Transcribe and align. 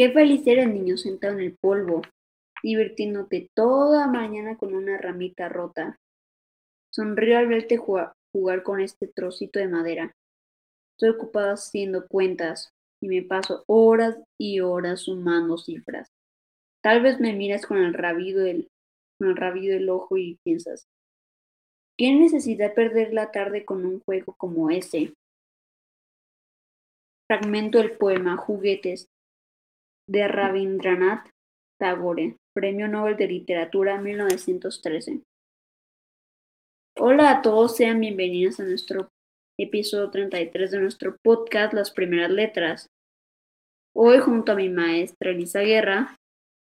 Qué 0.00 0.10
feliz 0.10 0.46
eres, 0.46 0.66
niño, 0.66 0.96
sentado 0.96 1.34
en 1.34 1.40
el 1.40 1.58
polvo, 1.58 2.00
divirtiéndote 2.62 3.50
toda 3.54 4.06
mañana 4.06 4.56
con 4.56 4.74
una 4.74 4.96
ramita 4.96 5.50
rota. 5.50 6.00
Sonrío 6.90 7.36
al 7.36 7.48
verte 7.48 7.76
jugar, 7.76 8.14
jugar 8.32 8.62
con 8.62 8.80
este 8.80 9.08
trocito 9.08 9.58
de 9.58 9.68
madera. 9.68 10.16
Estoy 10.94 11.10
ocupado 11.10 11.52
haciendo 11.52 12.06
cuentas 12.08 12.70
y 13.02 13.08
me 13.08 13.20
paso 13.20 13.62
horas 13.66 14.16
y 14.38 14.60
horas 14.60 15.00
sumando 15.00 15.58
cifras. 15.58 16.08
Tal 16.82 17.02
vez 17.02 17.20
me 17.20 17.34
miras 17.34 17.66
con 17.66 17.76
el 17.76 17.92
rabido 17.92 18.42
del, 18.42 18.70
con 19.18 19.28
el 19.28 19.36
rabido 19.36 19.74
del 19.74 19.90
ojo 19.90 20.16
y 20.16 20.38
piensas, 20.42 20.86
¿qué 21.98 22.14
necesidad 22.14 22.72
perder 22.72 23.12
la 23.12 23.32
tarde 23.32 23.66
con 23.66 23.84
un 23.84 24.00
juego 24.00 24.34
como 24.38 24.70
ese? 24.70 25.12
Fragmento 27.28 27.76
del 27.76 27.98
poema 27.98 28.38
Juguetes 28.38 29.10
de 30.10 30.26
Rabindranath 30.26 31.30
Tagore, 31.78 32.36
Premio 32.52 32.88
Nobel 32.88 33.16
de 33.16 33.28
Literatura 33.28 34.00
1913. 34.00 35.22
Hola 36.98 37.30
a 37.30 37.42
todos, 37.42 37.76
sean 37.76 38.00
bienvenidos 38.00 38.58
a 38.58 38.64
nuestro 38.64 39.08
episodio 39.56 40.10
33 40.10 40.72
de 40.72 40.80
nuestro 40.80 41.16
podcast 41.22 41.72
Las 41.74 41.92
Primeras 41.92 42.28
Letras. 42.28 42.88
Hoy 43.94 44.18
junto 44.18 44.50
a 44.50 44.56
mi 44.56 44.68
maestra 44.68 45.30
Elisa 45.30 45.60
Guerra, 45.60 46.16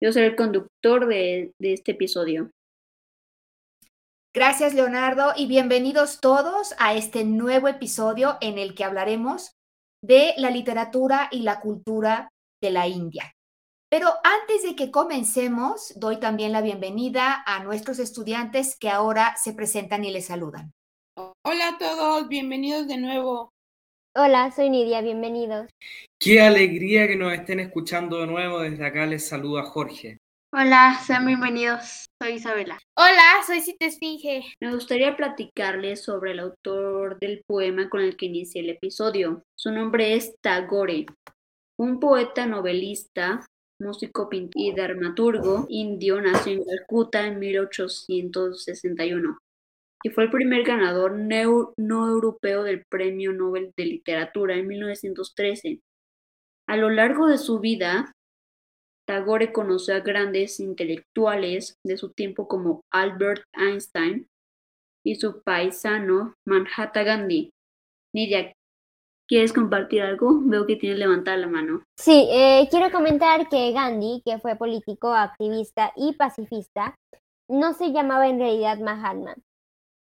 yo 0.02 0.12
seré 0.12 0.26
el 0.26 0.36
conductor 0.36 1.06
de, 1.06 1.52
de 1.58 1.72
este 1.72 1.92
episodio. 1.92 2.50
Gracias 4.34 4.74
Leonardo 4.74 5.32
y 5.34 5.46
bienvenidos 5.46 6.20
todos 6.20 6.74
a 6.78 6.94
este 6.94 7.24
nuevo 7.24 7.68
episodio 7.68 8.36
en 8.42 8.58
el 8.58 8.74
que 8.74 8.84
hablaremos 8.84 9.52
de 10.04 10.34
la 10.36 10.50
literatura 10.50 11.28
y 11.30 11.42
la 11.42 11.60
cultura 11.60 12.28
de 12.62 12.70
la 12.70 12.86
India. 12.86 13.34
Pero 13.90 14.08
antes 14.24 14.62
de 14.62 14.74
que 14.74 14.90
comencemos, 14.90 15.92
doy 15.96 16.18
también 16.18 16.52
la 16.52 16.62
bienvenida 16.62 17.42
a 17.44 17.62
nuestros 17.62 17.98
estudiantes 17.98 18.78
que 18.78 18.88
ahora 18.88 19.34
se 19.36 19.52
presentan 19.52 20.04
y 20.04 20.10
les 20.10 20.26
saludan. 20.26 20.72
Hola 21.44 21.68
a 21.68 21.78
todos, 21.78 22.28
bienvenidos 22.28 22.88
de 22.88 22.96
nuevo. 22.96 23.50
Hola, 24.16 24.50
soy 24.50 24.70
Nidia, 24.70 25.02
bienvenidos. 25.02 25.68
Qué 26.18 26.40
alegría 26.40 27.06
que 27.06 27.16
nos 27.16 27.34
estén 27.34 27.60
escuchando 27.60 28.20
de 28.20 28.28
nuevo. 28.28 28.60
Desde 28.60 28.86
acá 28.86 29.04
les 29.04 29.28
saluda 29.28 29.64
Jorge. 29.64 30.18
Hola, 30.54 31.00
sean 31.04 31.26
bienvenidos. 31.26 32.06
Soy 32.22 32.34
Isabela. 32.34 32.78
Hola, 32.94 33.42
soy 33.46 33.62
Cita 33.62 33.86
Esfinge. 33.86 34.44
Me 34.60 34.72
gustaría 34.72 35.16
platicarles 35.16 36.04
sobre 36.04 36.32
el 36.32 36.40
autor 36.40 37.18
del 37.18 37.42
poema 37.46 37.88
con 37.88 38.02
el 38.02 38.16
que 38.16 38.26
inicié 38.26 38.60
el 38.60 38.70
episodio. 38.70 39.42
Su 39.54 39.72
nombre 39.72 40.14
es 40.14 40.34
Tagore, 40.42 41.06
un 41.82 41.98
poeta 41.98 42.46
novelista, 42.46 43.44
músico 43.80 44.28
y 44.30 44.72
dramaturgo 44.72 45.66
indio, 45.68 46.20
nació 46.20 46.52
en 46.52 46.64
Calcuta 46.64 47.26
en 47.26 47.40
1861 47.40 49.38
y 50.04 50.10
fue 50.10 50.24
el 50.24 50.30
primer 50.30 50.62
ganador 50.62 51.18
no 51.18 52.08
europeo 52.08 52.62
del 52.62 52.84
Premio 52.88 53.32
Nobel 53.32 53.72
de 53.76 53.84
Literatura 53.84 54.54
en 54.54 54.68
1913. 54.68 55.80
A 56.68 56.76
lo 56.76 56.88
largo 56.88 57.26
de 57.26 57.38
su 57.38 57.58
vida, 57.58 58.12
Tagore 59.04 59.52
conoció 59.52 59.96
a 59.96 60.00
grandes 60.00 60.60
intelectuales 60.60 61.74
de 61.84 61.96
su 61.96 62.12
tiempo 62.12 62.46
como 62.46 62.82
Albert 62.92 63.42
Einstein 63.56 64.28
y 65.04 65.16
su 65.16 65.42
paisano 65.42 66.34
Manhattan 66.46 67.04
Gandhi. 67.04 67.50
Nidia, 68.14 68.52
¿Quieres 69.32 69.54
compartir 69.54 70.02
algo? 70.02 70.40
Veo 70.44 70.66
que 70.66 70.76
tienes 70.76 70.98
levantada 70.98 71.38
la 71.38 71.46
mano. 71.46 71.80
Sí, 71.96 72.28
eh, 72.30 72.68
quiero 72.70 72.92
comentar 72.92 73.48
que 73.48 73.72
Gandhi, 73.72 74.20
que 74.26 74.38
fue 74.38 74.56
político, 74.56 75.14
activista 75.14 75.90
y 75.96 76.12
pacifista, 76.12 76.98
no 77.48 77.72
se 77.72 77.92
llamaba 77.92 78.28
en 78.28 78.38
realidad 78.38 78.78
Mahatma. 78.80 79.34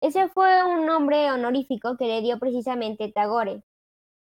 Ese 0.01 0.27
fue 0.27 0.65
un 0.65 0.85
nombre 0.85 1.31
honorífico 1.31 1.95
que 1.95 2.07
le 2.07 2.21
dio 2.21 2.39
precisamente 2.39 3.09
Tagore. 3.09 3.63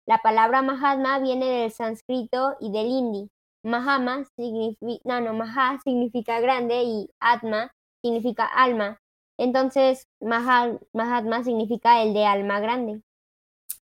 La 0.08 0.18
palabra 0.24 0.64
Mahatma 0.64 1.20
viene 1.20 1.46
del 1.46 1.72
sánscrito 1.72 2.56
y 2.60 2.72
del 2.72 2.88
hindi. 2.88 3.30
Mahama 3.64 4.26
significa, 4.36 5.04
no, 5.04 5.22
no, 5.22 5.36
Maha 5.36 5.78
significa 5.84 6.40
grande 6.40 6.82
y 6.82 7.12
Atma 7.20 7.72
significa 8.02 8.48
alma. 8.48 9.00
Entonces, 9.38 10.08
Mahatma 10.20 11.44
significa 11.44 12.02
el 12.02 12.16
de 12.16 12.26
alma 12.26 12.60
grande. 12.60 13.04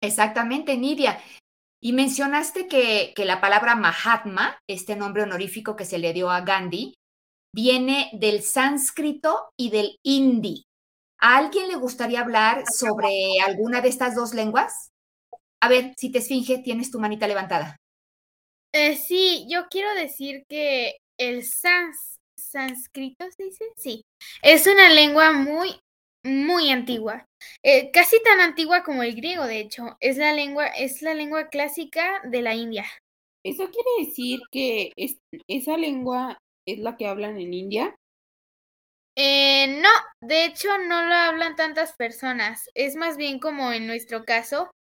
Exactamente, 0.03 0.75
Nidia. 0.75 1.17
Y 1.81 1.93
mencionaste 1.93 2.67
que, 2.67 3.13
la 3.17 3.39
palabra 3.39 3.75
Mahatma, 3.75 4.57
este 4.67 4.97
nombre 4.97 5.23
honorífico 5.23 5.77
que 5.77 5.85
se 5.85 5.97
le 5.97 6.11
dio 6.11 6.29
a 6.29 6.41
Gandhi, 6.41 6.93
viene 7.55 8.09
del 8.11 8.43
sánscrito 8.43 9.51
y 9.57 9.69
del 9.69 9.97
hindi. 10.03 10.65
¿A 11.19 11.37
alguien 11.37 11.69
le 11.69 11.75
gustaría 11.75 12.19
hablar 12.19 12.65
sobre 12.67 13.39
alguna 13.45 13.79
de 13.79 13.87
estas 13.87 14.13
dos 14.13 14.33
lenguas? 14.33 14.89
A 15.61 15.69
ver, 15.69 15.93
si 15.97 16.11
te 16.11 16.19
esfinge, 16.19 16.57
tienes 16.57 16.91
tu 16.91 16.99
manita 16.99 17.25
levantada. 17.25 17.77
Eh, 18.73 18.97
sí, 18.97 19.45
yo 19.49 19.67
quiero 19.69 19.93
decir 19.95 20.43
que 20.49 20.97
el 21.17 21.45
sans, 21.45 22.17
sánscrito, 22.37 23.25
¿se 23.31 23.43
dice? 23.43 23.65
Sí, 23.77 24.03
es 24.41 24.67
una 24.67 24.89
lengua 24.89 25.31
muy, 25.31 25.79
muy 26.23 26.71
antigua, 26.71 27.25
eh, 27.63 27.91
casi 27.91 28.21
tan 28.23 28.39
antigua 28.39 28.83
como 28.83 29.03
el 29.03 29.15
griego, 29.15 29.45
de 29.45 29.59
hecho. 29.59 29.97
Es 29.99 30.17
la 30.17 30.33
lengua, 30.33 30.67
es 30.67 31.01
la 31.01 31.13
lengua 31.13 31.49
clásica 31.49 32.21
de 32.23 32.41
la 32.41 32.55
India. 32.55 32.85
¿Eso 33.43 33.69
quiere 33.69 34.07
decir 34.07 34.39
que 34.51 34.91
esa 35.47 35.77
lengua 35.77 36.37
es 36.65 36.79
la 36.79 36.95
que 36.95 37.07
hablan 37.07 37.37
en 37.37 37.53
India? 37.53 37.95
Eh, 39.15 39.67
no, 39.81 39.89
de 40.21 40.45
hecho 40.45 40.69
no 40.79 41.03
lo 41.05 41.13
hablan 41.13 41.55
tantas 41.55 41.93
personas. 41.93 42.69
Es 42.73 42.95
más 42.95 43.17
bien 43.17 43.39
como 43.39 43.71
en 43.71 43.85
nuestro 43.85 44.23
caso, 44.23 44.71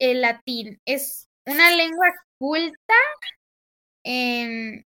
el 0.00 0.20
latín. 0.20 0.78
Es 0.84 1.28
una 1.46 1.70
lengua 1.70 2.08
culta 2.38 2.94
en, 4.04 4.84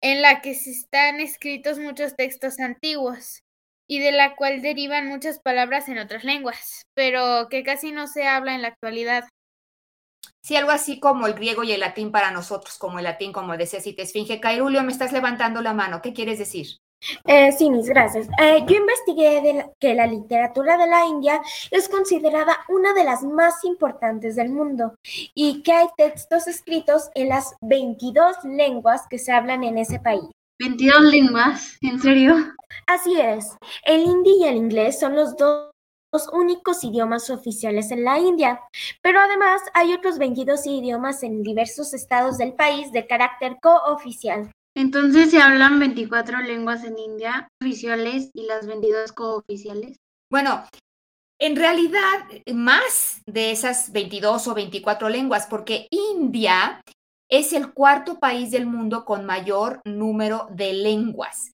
en 0.00 0.22
la 0.22 0.42
que 0.42 0.54
se 0.54 0.70
están 0.70 1.20
escritos 1.20 1.78
muchos 1.78 2.16
textos 2.16 2.58
antiguos 2.58 3.42
y 3.90 3.98
de 3.98 4.12
la 4.12 4.36
cual 4.36 4.62
derivan 4.62 5.08
muchas 5.08 5.40
palabras 5.40 5.88
en 5.88 5.98
otras 5.98 6.22
lenguas, 6.22 6.82
pero 6.94 7.48
que 7.50 7.64
casi 7.64 7.90
no 7.90 8.06
se 8.06 8.24
habla 8.24 8.54
en 8.54 8.62
la 8.62 8.68
actualidad. 8.68 9.24
Sí, 10.40 10.54
algo 10.54 10.70
así 10.70 11.00
como 11.00 11.26
el 11.26 11.34
griego 11.34 11.64
y 11.64 11.72
el 11.72 11.80
latín 11.80 12.12
para 12.12 12.30
nosotros, 12.30 12.78
como 12.78 12.98
el 12.98 13.04
latín, 13.04 13.32
como 13.32 13.56
decía 13.56 13.80
si 13.80 13.92
te 13.92 14.02
esfinge. 14.02 14.38
Cairulio, 14.38 14.84
me 14.84 14.92
estás 14.92 15.12
levantando 15.12 15.60
la 15.60 15.74
mano. 15.74 16.00
¿Qué 16.02 16.12
quieres 16.12 16.38
decir? 16.38 16.68
Eh, 17.26 17.50
sí, 17.50 17.68
mis 17.68 17.88
gracias. 17.88 18.28
Eh, 18.40 18.64
yo 18.64 18.76
investigué 18.76 19.66
que 19.80 19.94
la 19.94 20.06
literatura 20.06 20.76
de 20.76 20.86
la 20.86 21.06
India 21.06 21.40
es 21.72 21.88
considerada 21.88 22.58
una 22.68 22.94
de 22.94 23.02
las 23.02 23.24
más 23.24 23.64
importantes 23.64 24.36
del 24.36 24.50
mundo 24.50 24.94
y 25.34 25.64
que 25.64 25.72
hay 25.72 25.88
textos 25.96 26.46
escritos 26.46 27.10
en 27.14 27.30
las 27.30 27.56
22 27.60 28.44
lenguas 28.44 29.08
que 29.10 29.18
se 29.18 29.32
hablan 29.32 29.64
en 29.64 29.78
ese 29.78 29.98
país. 29.98 30.30
22 30.60 31.00
lenguas, 31.04 31.78
¿en 31.80 31.98
serio? 31.98 32.36
Así 32.86 33.18
es. 33.18 33.56
El 33.82 34.02
hindi 34.02 34.42
y 34.42 34.44
el 34.44 34.56
inglés 34.56 35.00
son 35.00 35.16
los 35.16 35.34
dos 35.38 35.70
únicos 36.34 36.84
idiomas 36.84 37.30
oficiales 37.30 37.90
en 37.90 38.04
la 38.04 38.18
India, 38.18 38.60
pero 39.00 39.20
además 39.20 39.62
hay 39.72 39.94
otros 39.94 40.18
22 40.18 40.66
idiomas 40.66 41.22
en 41.22 41.42
diversos 41.42 41.94
estados 41.94 42.36
del 42.36 42.52
país 42.52 42.92
de 42.92 43.06
carácter 43.06 43.56
cooficial. 43.62 44.50
Entonces 44.76 45.30
se 45.30 45.40
hablan 45.40 45.80
24 45.80 46.42
lenguas 46.42 46.84
en 46.84 46.98
India 46.98 47.48
oficiales 47.62 48.30
y 48.34 48.44
las 48.44 48.66
22 48.66 49.12
cooficiales. 49.12 49.96
Bueno, 50.30 50.62
en 51.40 51.56
realidad, 51.56 52.26
más 52.52 53.22
de 53.24 53.50
esas 53.50 53.92
22 53.92 54.46
o 54.46 54.54
24 54.54 55.08
lenguas, 55.08 55.46
porque 55.46 55.86
India 55.90 56.82
es 57.30 57.52
el 57.52 57.72
cuarto 57.72 58.18
país 58.18 58.50
del 58.50 58.66
mundo 58.66 59.04
con 59.04 59.24
mayor 59.24 59.80
número 59.84 60.48
de 60.50 60.72
lenguas. 60.72 61.52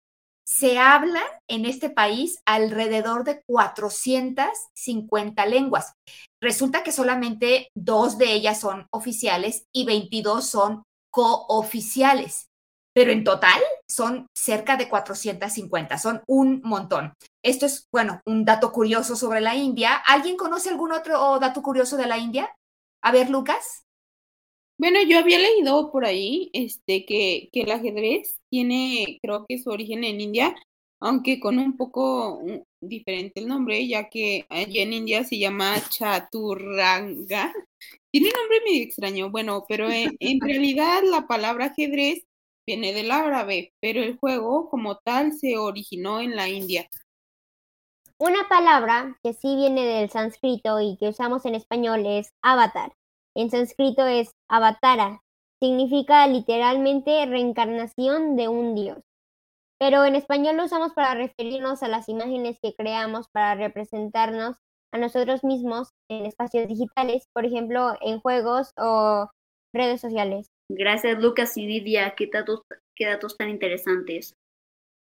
Se 0.48 0.78
habla 0.78 1.22
en 1.48 1.66
este 1.66 1.90
país 1.90 2.38
alrededor 2.46 3.24
de 3.24 3.42
450 3.46 5.46
lenguas. 5.46 5.92
Resulta 6.40 6.82
que 6.82 6.92
solamente 6.92 7.68
dos 7.74 8.16
de 8.16 8.32
ellas 8.32 8.60
son 8.60 8.86
oficiales 8.90 9.64
y 9.74 9.84
22 9.84 10.48
son 10.48 10.84
cooficiales 11.10 12.48
pero 12.96 13.12
en 13.12 13.24
total 13.24 13.60
son 13.86 14.26
cerca 14.34 14.78
de 14.78 14.88
450, 14.88 15.98
son 15.98 16.22
un 16.26 16.62
montón. 16.64 17.12
Esto 17.44 17.66
es, 17.66 17.88
bueno, 17.92 18.22
un 18.24 18.46
dato 18.46 18.72
curioso 18.72 19.16
sobre 19.16 19.42
la 19.42 19.54
India. 19.54 19.96
¿Alguien 19.96 20.38
conoce 20.38 20.70
algún 20.70 20.92
otro 20.92 21.38
dato 21.38 21.60
curioso 21.60 21.98
de 21.98 22.06
la 22.06 22.16
India? 22.16 22.56
A 23.02 23.12
ver, 23.12 23.28
Lucas. 23.28 23.82
Bueno, 24.78 25.02
yo 25.02 25.18
había 25.18 25.38
leído 25.38 25.90
por 25.90 26.04
ahí 26.04 26.50
este, 26.52 27.06
que, 27.06 27.48
que 27.52 27.62
el 27.62 27.70
ajedrez 27.70 28.38
tiene, 28.50 29.18
creo 29.22 29.46
que 29.48 29.58
su 29.58 29.70
origen 29.70 30.04
en 30.04 30.20
India, 30.20 30.54
aunque 31.00 31.40
con 31.40 31.58
un 31.58 31.76
poco 31.76 32.42
diferente 32.80 33.40
el 33.40 33.48
nombre, 33.48 33.86
ya 33.86 34.08
que 34.08 34.46
allí 34.50 34.80
en 34.80 34.92
India 34.92 35.24
se 35.24 35.38
llama 35.38 35.76
chaturanga. 35.88 37.52
Tiene 38.10 38.28
un 38.28 38.40
nombre 38.40 38.60
medio 38.66 38.84
extraño, 38.84 39.30
bueno, 39.30 39.64
pero 39.66 39.90
en, 39.90 40.14
en 40.20 40.40
realidad 40.40 41.02
la 41.04 41.26
palabra 41.26 41.66
ajedrez 41.66 42.26
viene 42.66 42.92
del 42.92 43.10
árabe, 43.10 43.72
pero 43.80 44.02
el 44.02 44.18
juego 44.18 44.68
como 44.68 44.96
tal 44.98 45.32
se 45.32 45.56
originó 45.56 46.20
en 46.20 46.36
la 46.36 46.48
India. 46.48 46.88
Una 48.18 48.48
palabra 48.48 49.18
que 49.22 49.34
sí 49.34 49.54
viene 49.56 49.84
del 49.84 50.10
sánscrito 50.10 50.80
y 50.80 50.96
que 50.96 51.08
usamos 51.08 51.44
en 51.44 51.54
español 51.54 52.04
es 52.06 52.32
avatar. 52.42 52.92
En 53.36 53.50
sánscrito 53.50 54.06
es 54.06 54.30
avatara. 54.48 55.20
Significa 55.60 56.26
literalmente 56.26 57.26
reencarnación 57.26 58.34
de 58.34 58.48
un 58.48 58.74
dios. 58.74 58.98
Pero 59.78 60.06
en 60.06 60.14
español 60.14 60.56
lo 60.56 60.64
usamos 60.64 60.94
para 60.94 61.14
referirnos 61.14 61.82
a 61.82 61.88
las 61.88 62.08
imágenes 62.08 62.58
que 62.62 62.74
creamos 62.74 63.28
para 63.28 63.54
representarnos 63.54 64.56
a 64.90 64.96
nosotros 64.96 65.44
mismos 65.44 65.90
en 66.08 66.24
espacios 66.24 66.66
digitales, 66.66 67.28
por 67.34 67.44
ejemplo, 67.44 67.92
en 68.00 68.20
juegos 68.20 68.70
o 68.78 69.28
redes 69.74 70.00
sociales. 70.00 70.48
Gracias 70.70 71.22
Lucas 71.22 71.58
y 71.58 71.66
Lidia, 71.66 72.14
qué 72.16 72.30
datos, 72.32 72.62
qué 72.96 73.04
datos 73.04 73.36
tan 73.36 73.50
interesantes. 73.50 74.32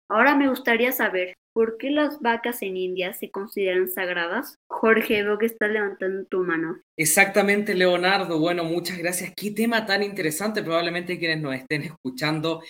Ahora 0.09 0.35
me 0.35 0.49
gustaría 0.49 0.91
saber, 0.91 1.33
¿por 1.57 1.79
qué 1.79 1.89
las 1.89 2.19
vacas 2.19 2.61
en 2.61 2.77
India 2.77 3.13
se 3.13 3.31
consideran 3.31 3.89
sagradas? 3.89 4.59
Jorge, 4.67 5.23
veo 5.23 5.39
que 5.39 5.47
estás 5.47 5.71
levantando 5.71 6.23
tu 6.25 6.43
mano. 6.43 6.79
Exactamente, 6.95 7.73
Leonardo. 7.73 8.37
Bueno, 8.37 8.63
muchas 8.63 8.99
gracias. 8.99 9.33
Qué 9.35 9.49
tema 9.49 9.87
tan 9.87 10.03
interesante. 10.03 10.61
Probablemente 10.61 11.17
quienes 11.17 11.41
nos 11.41 11.55
estén 11.55 11.81
escuchando 11.81 12.61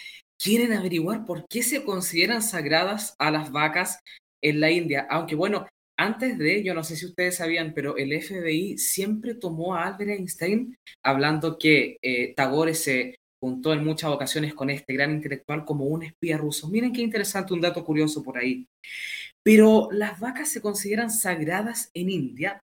quieren 0.41 0.71
averiguar 0.71 1.25
por 1.25 1.49
qué 1.49 1.63
se 1.63 1.83
consideran 1.83 2.41
sagradas 2.41 3.13
a 3.19 3.29
las 3.29 3.51
vacas 3.51 3.99
en 4.41 4.61
la 4.61 4.71
India. 4.71 5.05
Aunque 5.09 5.35
bueno, 5.35 5.67
antes 5.97 6.37
de, 6.37 6.63
yo 6.63 6.73
no 6.73 6.85
sé 6.85 6.95
si 6.95 7.07
ustedes 7.07 7.35
sabían, 7.35 7.73
pero 7.73 7.97
el 7.97 8.13
FBI 8.13 8.77
siempre 8.77 9.35
tomó 9.35 9.75
a 9.75 9.85
Albert 9.85 10.11
Einstein 10.11 10.77
hablando 11.03 11.57
que 11.57 11.97
eh, 12.01 12.33
Tagore 12.37 12.73
se 12.73 13.17
en 13.47 13.83
muchas 13.83 14.09
ocasiones 14.09 14.53
con 14.53 14.69
este 14.69 14.93
gran 14.93 15.11
intelectual 15.11 15.65
como 15.65 15.85
un 15.85 16.03
espía 16.03 16.37
ruso. 16.37 16.67
Miren 16.69 16.93
qué 16.93 17.01
interesante 17.01 17.53
un 17.53 17.61
dato 17.61 17.83
curioso 17.83 18.23
por 18.23 18.37
ahí. 18.37 18.67
Pero 19.43 19.89
las 19.91 20.19
vacas 20.19 20.49
se 20.49 20.61
consideran 20.61 21.09
sagradas 21.09 21.89
en 21.93 22.09
India 22.09 22.61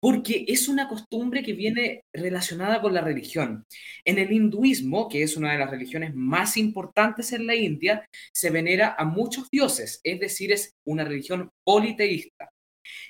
porque 0.00 0.44
es 0.48 0.68
una 0.68 0.88
costumbre 0.88 1.42
que 1.42 1.54
viene 1.54 2.04
relacionada 2.12 2.80
con 2.80 2.94
la 2.94 3.00
religión. 3.00 3.64
En 4.04 4.18
el 4.18 4.30
hinduismo, 4.30 5.08
que 5.08 5.22
es 5.22 5.36
una 5.36 5.52
de 5.52 5.58
las 5.58 5.70
religiones 5.70 6.14
más 6.14 6.56
importantes 6.56 7.32
en 7.32 7.46
la 7.46 7.54
India, 7.54 8.06
se 8.32 8.50
venera 8.50 8.94
a 8.98 9.04
muchos 9.04 9.48
dioses, 9.50 10.00
es 10.04 10.20
decir, 10.20 10.52
es 10.52 10.74
una 10.86 11.04
religión 11.04 11.50
politeísta. 11.64 12.50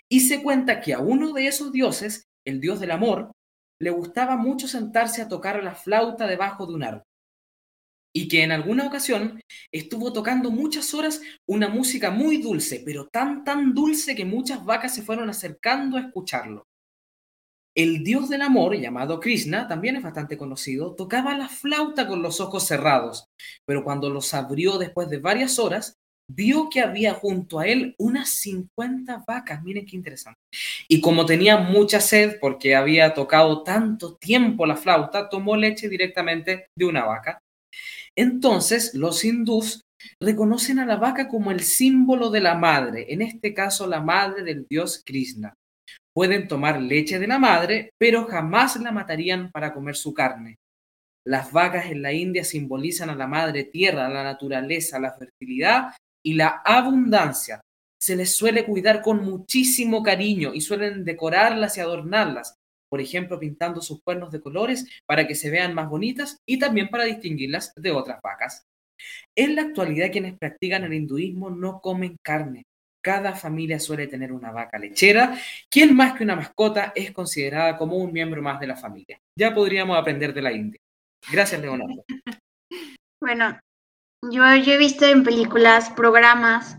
Y 0.08 0.20
se 0.20 0.42
cuenta 0.42 0.80
que 0.80 0.94
a 0.94 1.00
uno 1.00 1.32
de 1.32 1.48
esos 1.48 1.72
dioses, 1.72 2.28
el 2.46 2.60
dios 2.60 2.80
del 2.80 2.92
amor, 2.92 3.32
le 3.78 3.90
gustaba 3.90 4.36
mucho 4.36 4.68
sentarse 4.68 5.20
a 5.20 5.28
tocar 5.28 5.62
la 5.62 5.74
flauta 5.74 6.26
debajo 6.26 6.66
de 6.66 6.74
un 6.74 6.82
árbol. 6.84 7.02
Y 8.16 8.28
que 8.28 8.42
en 8.42 8.50
alguna 8.50 8.86
ocasión 8.86 9.42
estuvo 9.70 10.10
tocando 10.10 10.50
muchas 10.50 10.94
horas 10.94 11.20
una 11.46 11.68
música 11.68 12.10
muy 12.10 12.38
dulce, 12.38 12.82
pero 12.82 13.08
tan 13.08 13.44
tan 13.44 13.74
dulce 13.74 14.16
que 14.16 14.24
muchas 14.24 14.64
vacas 14.64 14.94
se 14.94 15.02
fueron 15.02 15.28
acercando 15.28 15.98
a 15.98 16.00
escucharlo. 16.00 16.64
El 17.76 18.02
dios 18.04 18.30
del 18.30 18.40
amor, 18.40 18.74
llamado 18.74 19.20
Krishna, 19.20 19.68
también 19.68 19.96
es 19.96 20.02
bastante 20.02 20.38
conocido, 20.38 20.94
tocaba 20.94 21.36
la 21.36 21.50
flauta 21.50 22.08
con 22.08 22.22
los 22.22 22.40
ojos 22.40 22.66
cerrados, 22.66 23.26
pero 23.66 23.84
cuando 23.84 24.08
los 24.08 24.32
abrió 24.32 24.78
después 24.78 25.10
de 25.10 25.18
varias 25.18 25.58
horas, 25.58 25.98
vio 26.26 26.70
que 26.70 26.80
había 26.80 27.12
junto 27.12 27.58
a 27.58 27.66
él 27.66 27.94
unas 27.98 28.30
50 28.30 29.24
vacas, 29.28 29.62
miren 29.62 29.84
qué 29.84 29.94
interesante. 29.94 30.40
Y 30.88 31.02
como 31.02 31.26
tenía 31.26 31.58
mucha 31.58 32.00
sed 32.00 32.38
porque 32.40 32.74
había 32.74 33.12
tocado 33.12 33.62
tanto 33.62 34.16
tiempo 34.16 34.64
la 34.64 34.76
flauta, 34.76 35.28
tomó 35.28 35.54
leche 35.54 35.90
directamente 35.90 36.68
de 36.74 36.86
una 36.86 37.04
vaca. 37.04 37.42
Entonces 38.16 38.94
los 38.94 39.24
hindús 39.24 39.82
reconocen 40.20 40.78
a 40.78 40.86
la 40.86 40.96
vaca 40.96 41.28
como 41.28 41.50
el 41.50 41.60
símbolo 41.60 42.30
de 42.30 42.40
la 42.40 42.54
madre, 42.54 43.12
en 43.12 43.22
este 43.22 43.52
caso 43.52 43.86
la 43.86 44.00
madre 44.00 44.42
del 44.42 44.66
dios 44.68 45.02
Krishna. 45.04 45.54
Pueden 46.14 46.48
tomar 46.48 46.80
leche 46.80 47.18
de 47.18 47.26
la 47.26 47.38
madre, 47.38 47.90
pero 47.98 48.26
jamás 48.26 48.76
la 48.76 48.90
matarían 48.90 49.50
para 49.50 49.74
comer 49.74 49.96
su 49.96 50.14
carne. 50.14 50.56
Las 51.26 51.52
vacas 51.52 51.86
en 51.86 52.02
la 52.02 52.12
India 52.12 52.44
simbolizan 52.44 53.10
a 53.10 53.14
la 53.14 53.26
madre 53.26 53.64
tierra, 53.64 54.08
la 54.08 54.22
naturaleza, 54.22 54.98
la 54.98 55.12
fertilidad 55.12 55.94
y 56.24 56.34
la 56.34 56.62
abundancia. 56.64 57.60
Se 58.00 58.16
les 58.16 58.34
suele 58.34 58.64
cuidar 58.64 59.02
con 59.02 59.24
muchísimo 59.24 60.02
cariño 60.02 60.54
y 60.54 60.60
suelen 60.60 61.04
decorarlas 61.04 61.76
y 61.76 61.80
adornarlas, 61.80 62.54
por 62.88 63.00
ejemplo, 63.00 63.38
pintando 63.38 63.80
sus 63.80 64.02
cuernos 64.02 64.30
de 64.30 64.40
colores 64.40 64.86
para 65.06 65.26
que 65.26 65.34
se 65.34 65.50
vean 65.50 65.74
más 65.74 65.88
bonitas 65.88 66.38
y 66.46 66.58
también 66.58 66.88
para 66.88 67.04
distinguirlas 67.04 67.72
de 67.76 67.90
otras 67.90 68.20
vacas. 68.22 68.64
En 69.36 69.54
la 69.54 69.62
actualidad, 69.62 70.10
quienes 70.10 70.38
practican 70.38 70.84
el 70.84 70.94
hinduismo 70.94 71.50
no 71.50 71.80
comen 71.80 72.16
carne. 72.22 72.64
Cada 73.02 73.34
familia 73.34 73.78
suele 73.78 74.08
tener 74.08 74.32
una 74.32 74.50
vaca 74.50 74.78
lechera, 74.78 75.38
quien 75.70 75.94
más 75.94 76.14
que 76.14 76.24
una 76.24 76.34
mascota 76.34 76.92
es 76.94 77.12
considerada 77.12 77.76
como 77.76 77.96
un 77.96 78.12
miembro 78.12 78.42
más 78.42 78.58
de 78.58 78.66
la 78.66 78.76
familia. 78.76 79.20
Ya 79.38 79.54
podríamos 79.54 79.96
aprender 79.96 80.34
de 80.34 80.42
la 80.42 80.52
India. 80.52 80.80
Gracias, 81.30 81.60
Leonardo. 81.60 82.04
Bueno, 83.18 83.58
yo, 84.22 84.42
yo 84.56 84.72
he 84.74 84.78
visto 84.78 85.06
en 85.06 85.24
películas, 85.24 85.90
programas, 85.90 86.78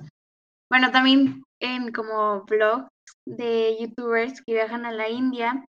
bueno, 0.69 0.91
también 0.91 1.43
en 1.59 1.91
como 1.91 2.43
blogs 2.43 2.89
de 3.25 3.75
youtubers 3.79 4.41
que 4.41 4.53
viajan 4.53 4.85
a 4.85 4.91
la 4.91 5.09
India, 5.09 5.65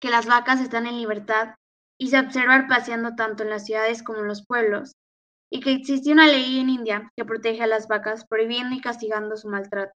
que 0.00 0.10
las 0.10 0.26
vacas 0.26 0.60
están 0.60 0.86
en 0.86 0.98
libertad 0.98 1.54
y 1.98 2.08
se 2.08 2.18
observan 2.18 2.68
paseando 2.68 3.14
tanto 3.16 3.42
en 3.42 3.50
las 3.50 3.66
ciudades 3.66 4.02
como 4.02 4.20
en 4.20 4.28
los 4.28 4.46
pueblos, 4.46 4.92
y 5.50 5.60
que 5.60 5.72
existe 5.72 6.12
una 6.12 6.26
ley 6.26 6.58
en 6.58 6.70
India 6.70 7.10
que 7.16 7.24
protege 7.24 7.62
a 7.62 7.66
las 7.66 7.88
vacas 7.88 8.26
prohibiendo 8.26 8.76
y 8.76 8.80
castigando 8.80 9.36
su 9.36 9.48
maltrato, 9.48 9.92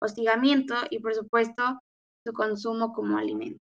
hostigamiento 0.00 0.74
y 0.90 1.00
por 1.00 1.14
supuesto 1.14 1.80
su 2.24 2.32
consumo 2.32 2.92
como 2.92 3.18
alimento. 3.18 3.58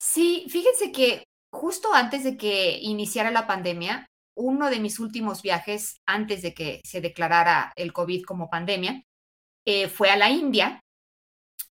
Sí, 0.00 0.46
fíjense 0.48 0.92
que 0.92 1.24
justo 1.52 1.92
antes 1.92 2.24
de 2.24 2.36
que 2.36 2.78
iniciara 2.80 3.30
la 3.30 3.46
pandemia, 3.46 4.06
uno 4.36 4.70
de 4.70 4.80
mis 4.80 4.98
últimos 4.98 5.42
viajes 5.42 6.00
antes 6.06 6.42
de 6.42 6.54
que 6.54 6.80
se 6.84 7.00
declarara 7.00 7.72
el 7.76 7.92
COVID 7.92 8.24
como 8.24 8.48
pandemia 8.48 9.02
eh, 9.66 9.88
fue 9.88 10.10
a 10.10 10.16
la 10.16 10.30
India 10.30 10.80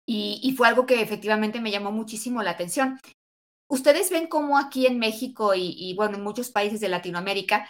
y, 0.05 0.53
fue 0.57 0.67
algo 0.67 0.85
que 0.85 1.01
efectivamente 1.01 1.61
me 1.61 1.71
llamó 1.71 1.91
muchísimo 1.91 2.43
la 2.43 2.51
atención. 2.51 2.99
Ustedes 3.69 4.09
ven 4.09 4.27
cómo 4.27 4.57
aquí 4.57 4.85
en 4.85 4.99
México 4.99 5.53
y, 5.55 5.93
bueno, 5.95 6.17
en 6.17 6.23
muchos 6.23 6.51
países 6.51 6.79
de 6.79 6.89
Latinoamérica 6.89 7.69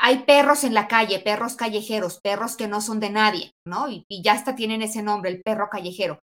hay 0.00 0.20
perros 0.20 0.62
en 0.62 0.74
la 0.74 0.86
calle, 0.86 1.18
perros 1.18 1.56
callejeros, 1.56 2.20
perros 2.20 2.56
que 2.56 2.68
no 2.68 2.80
son 2.80 3.00
de 3.00 3.10
nadie, 3.10 3.52
¿no? 3.66 3.88
Y, 3.90 4.04
y 4.08 4.22
ya 4.22 4.32
hasta 4.32 4.54
tienen 4.54 4.80
ese 4.80 5.02
nombre, 5.02 5.30
el 5.30 5.42
perro 5.42 5.68
callejero. 5.70 6.20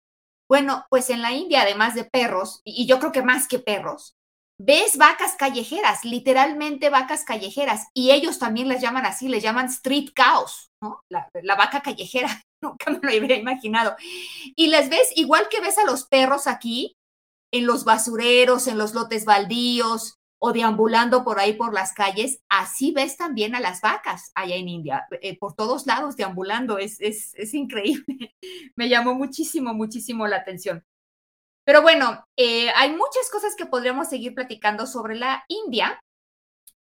Bueno, 0.50 0.86
pues 0.89 1.10
en 1.10 1.22
la 1.22 1.31
India, 1.31 1.62
además 1.62 1.96
de 1.96 2.03
perros, 2.03 2.60
y 2.65 2.86
yo 2.86 3.00
creo 3.00 3.13
que 3.13 3.24
más 3.24 3.48
que 3.48 3.60
perros, 3.60 4.15
ves 4.63 4.98
vacas 4.98 5.36
callejeras, 5.38 6.06
literalmente 6.06 6.89
vacas 6.89 7.24
callejeras, 7.24 7.88
y 7.94 8.12
ellos 8.12 8.38
también 8.38 8.68
les 8.68 8.82
llaman 8.82 9.06
así, 9.06 9.27
les 9.27 9.41
llaman 9.41 9.68
street 9.68 10.10
cows, 10.15 10.72
¿no? 10.82 11.03
La, 11.10 11.56
vaca 11.56 11.82
callejera, 11.82 12.30
nunca 12.62 12.91
me 12.91 13.00
lo 13.01 13.10
hubiera 13.10 13.36
imaginado. 13.36 13.96
Y 14.56 14.68
les 14.68 14.89
ves 14.89 15.12
igual 15.15 15.48
que 15.50 15.62
ves 15.62 15.77
a 15.77 15.86
los 15.86 16.06
perros 16.06 16.48
aquí, 16.48 16.96
en 17.51 17.65
los 17.65 17.84
basureros, 17.84 18.68
en 18.68 18.77
los 18.77 18.94
lotes 18.94 19.25
baldíos, 19.25 20.20
o 20.44 20.53
deambulando 20.53 21.24
por 21.24 21.39
ahí 21.39 21.53
por 21.53 21.74
las 21.74 21.94
calles, 21.94 22.41
así 22.50 22.91
ves 22.91 23.15
también 23.15 23.53
a 23.53 23.60
las 23.60 23.82
vacas 23.82 24.32
allá 24.34 24.56
en 24.56 24.70
India, 24.70 25.06
eh, 25.22 25.38
por 25.38 25.53
todos 25.53 25.86
lados 25.86 26.15
deambulando, 26.15 26.80
es, 26.80 27.00
es, 27.00 27.36
es, 27.36 27.53
increíble. 27.53 28.36
Me 28.75 28.89
llamó 28.89 29.13
muchísimo, 29.13 29.75
muchísimo 29.75 30.25
la 30.27 30.38
atención. 30.38 30.84
Pero 31.72 31.84
bueno, 31.84 32.25
eh, 32.36 32.70
hay 32.75 32.90
muchas 32.90 33.30
cosas 33.32 33.56
que 33.56 33.66
podríamos 33.66 34.10
seguir 34.10 34.36
platicando 34.36 34.86
sobre 34.86 35.16
la 35.16 35.46
India, 35.48 36.01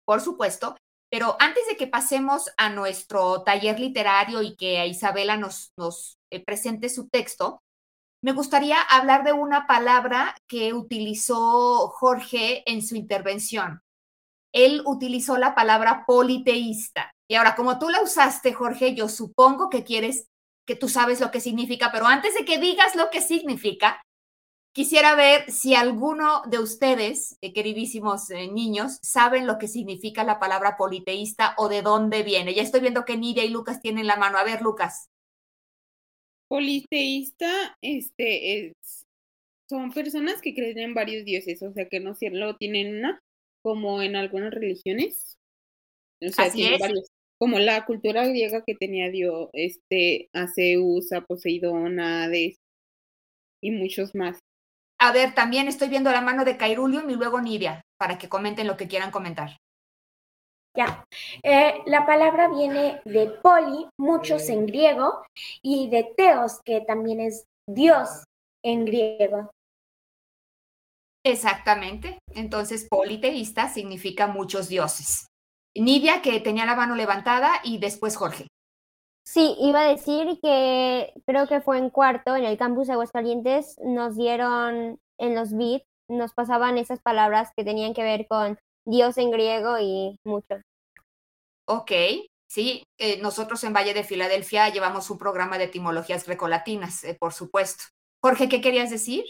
por 0.06 0.22
supuesto, 0.22 0.78
pero 1.10 1.36
antes 1.40 1.66
de 1.68 1.76
que 1.76 1.86
pasemos 1.86 2.50
a 2.56 2.70
nuestro 2.70 3.42
taller 3.42 3.78
literario 3.78 4.40
y 4.40 4.56
que 4.56 4.86
Isabela 4.86 5.36
nos, 5.36 5.74
nos 5.76 6.16
eh, 6.30 6.42
presente 6.42 6.88
su 6.88 7.06
texto, 7.06 7.60
me 8.24 8.32
gustaría 8.32 8.80
hablar 8.80 9.24
de 9.24 9.34
una 9.34 9.66
palabra 9.66 10.34
que 10.46 10.72
utilizó 10.72 11.88
Jorge 11.88 12.62
en 12.64 12.80
su 12.80 12.96
intervención. 12.96 13.82
Él 14.54 14.80
utilizó 14.86 15.36
la 15.36 15.54
palabra 15.54 16.04
politeísta. 16.06 17.12
Y 17.30 17.34
ahora, 17.34 17.56
como 17.56 17.78
tú 17.78 17.90
la 17.90 18.00
usaste, 18.00 18.54
Jorge, 18.54 18.94
yo 18.94 19.10
supongo 19.10 19.68
que 19.68 19.84
quieres, 19.84 20.28
que 20.66 20.76
tú 20.76 20.88
sabes 20.88 21.20
lo 21.20 21.30
que 21.30 21.40
significa, 21.40 21.92
pero 21.92 22.06
antes 22.06 22.32
de 22.32 22.46
que 22.46 22.56
digas 22.56 22.96
lo 22.96 23.10
que 23.10 23.20
significa, 23.20 24.00
quisiera 24.72 25.14
ver 25.14 25.50
si 25.50 25.74
alguno 25.74 26.42
de 26.48 26.58
ustedes, 26.58 27.36
eh, 27.40 27.52
queridísimos 27.52 28.30
eh, 28.30 28.48
niños, 28.48 28.98
saben 29.02 29.46
lo 29.46 29.58
que 29.58 29.68
significa 29.68 30.24
la 30.24 30.38
palabra 30.38 30.76
politeísta 30.76 31.54
o 31.58 31.68
de 31.68 31.82
dónde 31.82 32.22
viene. 32.22 32.54
Ya 32.54 32.62
estoy 32.62 32.80
viendo 32.80 33.04
que 33.04 33.16
Nidia 33.16 33.44
y 33.44 33.50
Lucas 33.50 33.80
tienen 33.80 34.06
la 34.06 34.16
mano. 34.16 34.38
A 34.38 34.44
ver, 34.44 34.62
Lucas. 34.62 35.08
Politeísta, 36.48 37.76
este, 37.82 38.68
es, 38.68 39.06
son 39.68 39.92
personas 39.92 40.40
que 40.40 40.54
creen 40.54 40.78
en 40.78 40.94
varios 40.94 41.24
dioses, 41.24 41.62
o 41.62 41.72
sea, 41.72 41.88
que 41.88 42.00
no 42.00 42.14
solo 42.14 42.56
tienen 42.56 42.98
una, 42.98 43.20
como 43.62 44.00
en 44.00 44.16
algunas 44.16 44.52
religiones. 44.52 45.36
O 46.22 46.28
sea, 46.30 46.50
tienen 46.50 46.78
varios, 46.78 47.10
como 47.38 47.58
la 47.58 47.84
cultura 47.84 48.26
griega 48.26 48.64
que 48.66 48.74
tenía 48.74 49.10
Dios, 49.10 49.50
este, 49.52 50.28
a 50.32 50.48
Zeus, 50.48 51.12
a 51.12 51.20
Poseidón, 51.20 52.00
a 52.00 52.24
Hades 52.24 52.56
y 53.62 53.70
muchos 53.70 54.14
más. 54.14 54.38
A 55.00 55.12
ver, 55.12 55.34
también 55.34 55.68
estoy 55.68 55.88
viendo 55.88 56.10
la 56.10 56.20
mano 56.20 56.44
de 56.44 56.56
Cairulium 56.56 57.08
y 57.08 57.14
luego 57.14 57.40
Nidia, 57.40 57.82
para 57.98 58.18
que 58.18 58.28
comenten 58.28 58.66
lo 58.66 58.76
que 58.76 58.88
quieran 58.88 59.10
comentar. 59.10 59.56
Ya. 60.76 61.04
Eh, 61.42 61.82
la 61.86 62.04
palabra 62.06 62.48
viene 62.48 63.00
de 63.04 63.30
poli, 63.42 63.88
muchos 63.98 64.48
en 64.48 64.66
griego, 64.66 65.24
y 65.62 65.88
de 65.88 66.12
teos, 66.16 66.60
que 66.64 66.80
también 66.82 67.20
es 67.20 67.44
Dios 67.68 68.24
en 68.64 68.84
griego. 68.84 69.50
Exactamente. 71.24 72.18
Entonces, 72.34 72.86
politeísta 72.88 73.68
significa 73.68 74.26
muchos 74.26 74.68
dioses. 74.68 75.26
Nidia, 75.76 76.22
que 76.22 76.40
tenía 76.40 76.66
la 76.66 76.76
mano 76.76 76.94
levantada, 76.94 77.60
y 77.64 77.78
después 77.78 78.16
Jorge. 78.16 78.46
Sí, 79.30 79.54
iba 79.60 79.82
a 79.82 79.88
decir 79.90 80.38
que 80.40 81.12
creo 81.26 81.46
que 81.46 81.60
fue 81.60 81.76
en 81.76 81.90
cuarto, 81.90 82.34
en 82.34 82.46
el 82.46 82.56
campus 82.56 82.86
de 82.86 82.94
Aguascalientes, 82.94 83.76
nos 83.84 84.16
dieron 84.16 84.98
en 85.18 85.34
los 85.34 85.54
beats, 85.54 85.84
nos 86.08 86.32
pasaban 86.32 86.78
esas 86.78 87.00
palabras 87.00 87.50
que 87.54 87.62
tenían 87.62 87.92
que 87.92 88.02
ver 88.02 88.26
con 88.26 88.58
Dios 88.86 89.18
en 89.18 89.30
griego 89.30 89.78
y 89.78 90.16
mucho. 90.24 90.62
Ok, 91.66 91.92
sí, 92.48 92.82
eh, 92.96 93.20
nosotros 93.20 93.62
en 93.64 93.74
Valle 93.74 93.92
de 93.92 94.02
Filadelfia 94.02 94.70
llevamos 94.70 95.10
un 95.10 95.18
programa 95.18 95.58
de 95.58 95.64
etimologías 95.64 96.24
grecolatinas, 96.24 97.04
eh, 97.04 97.14
por 97.20 97.34
supuesto. 97.34 97.84
Jorge, 98.22 98.48
¿qué 98.48 98.62
querías 98.62 98.88
decir? 98.88 99.26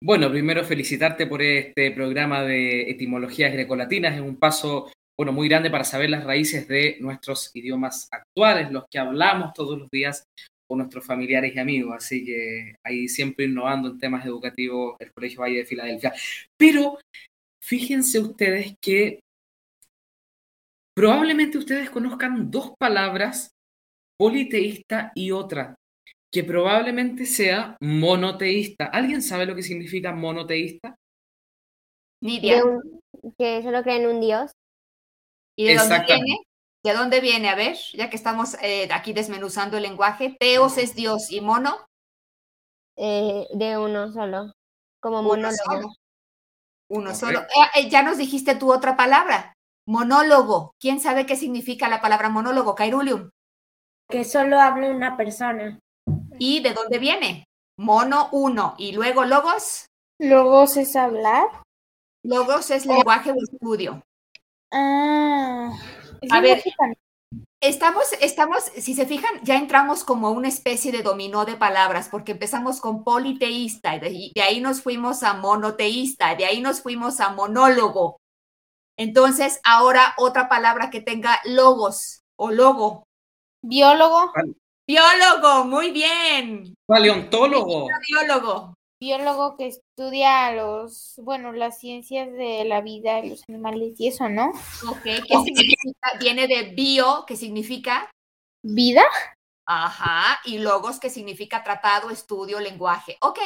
Bueno, 0.00 0.30
primero 0.30 0.64
felicitarte 0.64 1.26
por 1.26 1.42
este 1.42 1.90
programa 1.90 2.42
de 2.42 2.90
etimologías 2.90 3.52
grecolatinas. 3.52 4.14
Es 4.14 4.22
un 4.22 4.38
paso 4.38 4.90
bueno, 5.16 5.32
muy 5.32 5.48
grande 5.48 5.70
para 5.70 5.84
saber 5.84 6.10
las 6.10 6.24
raíces 6.24 6.66
de 6.68 6.96
nuestros 7.00 7.50
idiomas 7.54 8.08
actuales, 8.10 8.70
los 8.70 8.84
que 8.90 8.98
hablamos 8.98 9.52
todos 9.52 9.78
los 9.78 9.88
días 9.90 10.24
con 10.68 10.78
nuestros 10.78 11.06
familiares 11.06 11.54
y 11.54 11.58
amigos. 11.58 11.94
Así 11.96 12.24
que 12.24 12.74
ahí 12.84 13.08
siempre 13.08 13.44
innovando 13.46 13.88
en 13.90 13.98
temas 13.98 14.24
educativos 14.26 14.96
el 14.98 15.12
Colegio 15.12 15.40
Valle 15.40 15.58
de 15.58 15.66
Filadelfia. 15.66 16.12
Pero 16.56 16.98
fíjense 17.62 18.18
ustedes 18.18 18.74
que 18.80 19.20
Probablemente 20.94 21.58
ustedes 21.58 21.90
conozcan 21.90 22.52
dos 22.52 22.74
palabras, 22.78 23.50
politeísta 24.16 25.10
y 25.16 25.32
otra, 25.32 25.74
que 26.32 26.44
probablemente 26.44 27.26
sea 27.26 27.76
monoteísta. 27.80 28.86
¿Alguien 28.86 29.20
sabe 29.20 29.44
lo 29.44 29.56
que 29.56 29.64
significa 29.64 30.12
monoteísta? 30.12 30.94
Nidia. 32.22 32.62
que 33.36 33.62
solo 33.62 33.82
creen 33.82 34.02
en 34.02 34.08
un 34.08 34.20
Dios. 34.20 34.52
¿Y 35.56 35.66
de 35.66 35.76
dónde 35.76 36.04
viene? 36.06 36.38
¿De 36.84 36.92
dónde 36.92 37.20
viene? 37.20 37.48
A 37.48 37.54
ver, 37.54 37.76
ya 37.94 38.10
que 38.10 38.16
estamos 38.16 38.54
eh, 38.62 38.88
aquí 38.92 39.12
desmenuzando 39.12 39.76
el 39.76 39.84
lenguaje, 39.84 40.36
Teos 40.38 40.76
es 40.78 40.94
Dios 40.94 41.30
y 41.30 41.40
mono. 41.40 41.86
Eh, 42.96 43.46
de 43.54 43.78
uno 43.78 44.12
solo, 44.12 44.52
como 45.00 45.22
monólogo. 45.22 45.94
Uno 46.90 47.14
solo. 47.14 47.40
Eh, 47.74 47.88
ya 47.88 48.02
nos 48.02 48.18
dijiste 48.18 48.54
tu 48.54 48.72
otra 48.72 48.96
palabra. 48.96 49.54
Monólogo. 49.86 50.74
¿Quién 50.78 51.00
sabe 51.00 51.26
qué 51.26 51.36
significa 51.36 51.88
la 51.88 52.00
palabra 52.00 52.28
monólogo, 52.28 52.74
Cairulium? 52.74 53.30
Que 54.08 54.24
solo 54.24 54.60
habla 54.60 54.90
una 54.90 55.16
persona. 55.16 55.78
¿Y 56.38 56.60
de 56.62 56.74
dónde 56.74 56.98
viene? 56.98 57.44
Mono 57.78 58.28
uno. 58.32 58.74
¿Y 58.78 58.92
luego 58.92 59.24
logos? 59.24 59.86
Logos 60.18 60.76
es 60.76 60.94
hablar. 60.96 61.46
Logos 62.22 62.70
es 62.70 62.86
lenguaje 62.86 63.32
o 63.32 63.36
estudio. 63.36 64.02
Ah. 64.74 65.70
A 66.30 66.40
ver, 66.40 66.62
estamos, 67.60 68.04
estamos, 68.20 68.64
si 68.64 68.94
se 68.94 69.06
fijan, 69.06 69.40
ya 69.42 69.56
entramos 69.56 70.04
como 70.04 70.30
una 70.30 70.48
especie 70.48 70.90
de 70.90 71.02
dominó 71.02 71.44
de 71.44 71.56
palabras, 71.56 72.08
porque 72.10 72.32
empezamos 72.32 72.80
con 72.80 73.04
politeísta, 73.04 73.96
y 73.96 74.32
de 74.34 74.42
ahí 74.42 74.60
nos 74.60 74.82
fuimos 74.82 75.22
a 75.22 75.34
monoteísta, 75.34 76.34
de 76.34 76.44
ahí 76.44 76.60
nos 76.60 76.80
fuimos 76.82 77.20
a 77.20 77.30
monólogo, 77.30 78.18
entonces, 78.96 79.60
ahora 79.64 80.14
otra 80.18 80.48
palabra 80.48 80.90
que 80.90 81.00
tenga 81.00 81.40
logos 81.44 82.22
o 82.36 82.50
logo. 82.50 83.08
Biólogo. 83.62 84.32
Biólogo, 84.86 85.64
muy 85.64 85.90
bien. 85.90 86.74
Paleontólogo. 86.86 87.88
Biólogo. 88.08 88.74
Biólogo 89.04 89.58
que 89.58 89.66
estudia 89.66 90.50
los, 90.52 91.20
bueno, 91.22 91.52
las 91.52 91.78
ciencias 91.78 92.32
de 92.32 92.64
la 92.64 92.80
vida 92.80 93.16
de 93.20 93.28
los 93.28 93.44
animales 93.50 94.00
y 94.00 94.08
eso, 94.08 94.30
¿no? 94.30 94.48
Ok, 94.88 95.02
¿qué 95.02 95.36
significa? 95.44 96.08
Viene 96.18 96.46
de 96.46 96.70
bio, 96.74 97.24
que 97.26 97.36
significa 97.36 98.10
vida. 98.62 99.02
Ajá, 99.66 100.40
y 100.46 100.56
logos 100.56 101.00
que 101.00 101.10
significa 101.10 101.62
tratado, 101.62 102.08
estudio, 102.08 102.60
lenguaje. 102.60 103.18
Ok, 103.20 103.40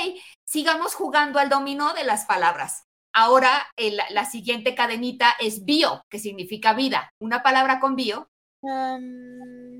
sigamos 0.46 0.94
jugando 0.94 1.40
al 1.40 1.48
dominó 1.48 1.92
de 1.92 2.04
las 2.04 2.24
palabras. 2.24 2.84
Ahora 3.12 3.66
la 4.10 4.24
siguiente 4.26 4.76
cadenita 4.76 5.34
es 5.40 5.64
bio, 5.64 6.02
que 6.08 6.20
significa 6.20 6.72
vida. 6.72 7.10
Una 7.20 7.42
palabra 7.42 7.80
con 7.80 7.96
bio. 7.96 8.28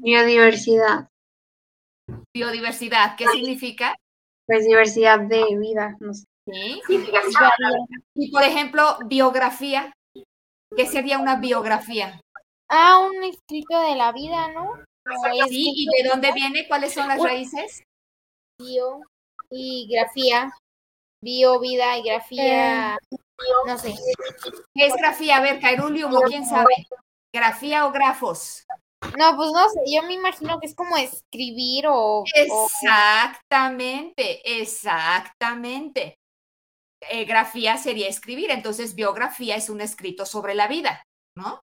biodiversidad. 0.03 1.09
Biodiversidad, 2.35 3.15
¿qué 3.17 3.29
significa? 3.29 3.95
Pues 4.49 4.65
diversidad 4.65 5.21
de 5.21 5.45
vida, 5.59 5.95
no 6.01 6.15
sé. 6.15 6.25
¿Sí? 6.47 6.81
Y 8.15 8.31
por 8.31 8.43
ejemplo, 8.43 8.97
biografía. 9.05 9.93
¿Qué 10.75 10.87
sería 10.87 11.19
una 11.19 11.37
biografía? 11.37 12.19
Ah, 12.71 12.99
un 12.99 13.23
escrito 13.25 13.79
de 13.83 13.95
la 13.95 14.11
vida, 14.13 14.51
¿no? 14.53 14.73
Sí, 15.49 15.73
¿y 15.77 16.03
de 16.03 16.09
dónde 16.09 16.33
viene? 16.33 16.67
¿Cuáles 16.67 16.95
son 16.95 17.09
las 17.09 17.23
raíces? 17.23 17.83
Bio 18.59 19.01
y 19.51 19.87
grafía. 19.91 20.51
Bio, 21.23 21.61
vida 21.61 21.99
y 21.99 22.03
grafía. 22.03 22.95
Eh, 22.95 23.17
no 23.67 23.77
sé. 23.77 23.95
¿Qué 24.75 24.87
es 24.87 24.95
grafía? 24.95 25.37
A 25.37 25.43
ver, 25.43 25.61
Cairulium, 25.61 26.15
¿quién 26.27 26.47
sabe? 26.47 26.75
¿Grafía 27.35 27.87
o 27.87 27.93
grafos? 27.93 28.65
No, 29.01 29.37
pues 29.37 29.53
no 29.53 29.69
sé, 29.69 29.81
yo 29.95 30.03
me 30.03 30.15
imagino 30.15 30.59
que 30.61 30.67
es 30.67 30.75
como 30.75 30.97
escribir 30.97 31.87
o... 31.89 32.25
Exactamente, 32.35 34.61
exactamente. 34.61 36.17
Eh, 37.09 37.25
grafía 37.25 37.77
sería 37.77 38.09
escribir, 38.09 38.51
entonces 38.51 38.97
biografía 38.97 39.55
es 39.55 39.71
un 39.71 39.81
escrito 39.81 40.27
sobre 40.27 40.55
la 40.55 40.67
vida, 40.67 41.05
¿no? 41.37 41.61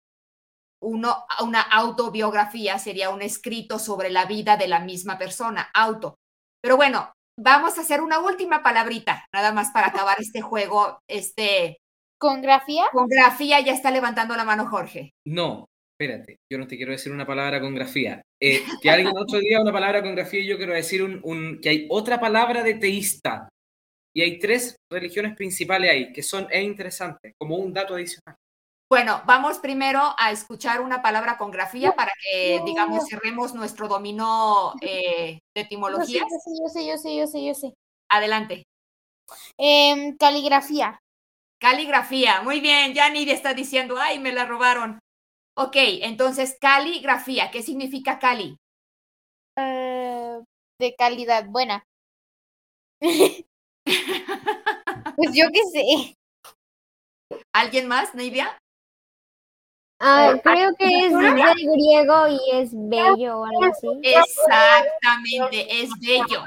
Uno, 0.82 1.26
una 1.44 1.62
autobiografía 1.62 2.80
sería 2.80 3.10
un 3.10 3.22
escrito 3.22 3.80
sobre 3.80 4.10
la 4.10 4.26
vida 4.26 4.56
de 4.56 4.70
la 4.70 4.80
misma 4.80 5.18
persona, 5.18 5.70
auto. 5.74 6.16
Pero 6.62 6.78
bueno, 6.78 7.12
vamos 7.38 7.78
a 7.78 7.82
hacer 7.82 8.02
una 8.02 8.20
última 8.20 8.64
palabrita, 8.64 9.26
nada 9.34 9.52
más 9.52 9.72
para 9.72 9.88
acabar 9.88 10.18
este 10.20 10.42
juego, 10.42 11.00
este... 11.10 11.78
¿Con 12.18 12.42
grafía? 12.42 12.86
Con 12.94 13.08
grafía 13.08 13.60
ya 13.60 13.74
está 13.74 13.92
levantando 13.92 14.38
la 14.38 14.46
mano 14.46 14.70
Jorge. 14.70 15.12
No, 15.26 15.66
espérate, 15.98 16.40
yo 16.52 16.58
no 16.58 16.68
te 16.68 16.76
quiero 16.76 16.92
decir 16.92 17.12
una 17.12 17.26
palabra 17.26 17.62
con 17.62 17.74
grafía. 17.74 18.22
Eh, 18.42 18.62
que 18.82 18.90
alguien 18.90 19.16
otro 19.18 19.40
diga 19.40 19.62
una 19.62 19.72
palabra 19.72 20.02
con 20.02 20.14
grafía 20.14 20.42
y 20.42 20.48
yo 20.48 20.58
quiero 20.58 20.74
decir 20.74 21.02
un, 21.02 21.22
un, 21.24 21.60
que 21.62 21.70
hay 21.70 21.88
otra 21.90 22.20
palabra 22.20 22.64
de 22.64 22.76
teísta. 22.76 23.48
Y 24.14 24.22
hay 24.22 24.40
tres 24.40 24.78
religiones 24.90 25.36
principales 25.36 25.92
ahí, 25.92 26.14
que 26.14 26.24
son 26.24 26.48
es 26.50 26.64
interesante, 26.64 27.34
como 27.38 27.58
un 27.58 27.74
dato 27.74 27.96
adicional. 27.96 28.36
Bueno, 28.90 29.22
vamos 29.26 29.58
primero 29.60 30.02
a 30.18 30.32
escuchar 30.32 30.80
una 30.80 31.02
palabra 31.02 31.38
con 31.38 31.52
grafía 31.52 31.94
para 31.96 32.12
que, 32.22 32.62
digamos, 32.66 33.08
cerremos 33.10 33.54
nuestro 33.54 33.88
dominó 33.88 34.74
eh, 34.80 35.40
de 35.56 35.62
etimologías. 35.62 36.26
Yo 36.30 36.38
sé, 36.40 36.52
yo 36.62 36.70
sé, 36.70 36.88
yo 36.88 36.98
sé, 36.98 37.18
yo 37.18 37.28
sé, 37.28 37.46
yo 37.46 37.54
sé. 37.56 37.74
Adelante. 38.10 38.64
Em, 39.58 40.16
caligrafía. 40.18 41.00
Caligrafía. 41.60 42.42
Muy 42.42 42.60
bien, 42.60 42.94
ya 42.94 43.10
Nidia 43.10 43.34
está 43.34 43.54
diciendo, 43.54 43.98
ay, 44.00 44.20
me 44.20 44.32
la 44.32 44.46
robaron. 44.46 45.00
Ok, 45.58 45.76
entonces, 45.76 46.58
caligrafía. 46.60 47.50
¿Qué 47.50 47.62
significa 47.62 48.20
cali? 48.20 48.58
Eh, 49.58 50.40
de 50.80 50.96
calidad 50.96 51.46
buena. 51.48 51.86
pues 55.16 55.32
yo 55.34 55.46
qué 55.54 55.62
sé. 55.72 56.18
¿Alguien 57.54 57.88
más, 57.88 58.14
Nidia? 58.16 58.58
Ah, 60.02 60.34
creo 60.44 60.76
que 60.76 61.06
es 61.08 61.14
del 61.14 61.36
griego 61.72 62.28
y 62.28 62.40
es 62.52 62.72
bello 62.74 63.40
o 63.40 63.46
algo 63.46 63.64
así. 63.64 63.88
Exactamente, 64.04 65.82
es 65.82 65.90
bello. 66.02 66.44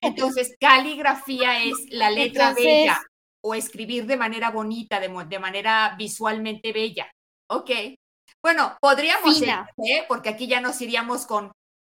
Entonces, 0.00 0.56
caligrafía 0.58 1.62
es 1.64 1.74
la 1.90 2.10
letra 2.10 2.48
Entonces- 2.48 2.64
bella 2.64 2.98
o 3.46 3.54
escribir 3.54 4.06
de 4.06 4.16
manera 4.16 4.50
bonita, 4.50 5.00
de 5.00 5.38
manera 5.38 5.94
visualmente 5.98 6.72
bella. 6.72 7.10
Ok. 7.56 7.70
Bueno, 8.42 8.76
podríamos, 8.80 9.38
Fina. 9.38 9.68
¿eh? 9.78 10.04
porque 10.08 10.28
aquí 10.28 10.46
ya 10.46 10.60
nos 10.60 10.80
iríamos 10.80 11.26
con, 11.26 11.52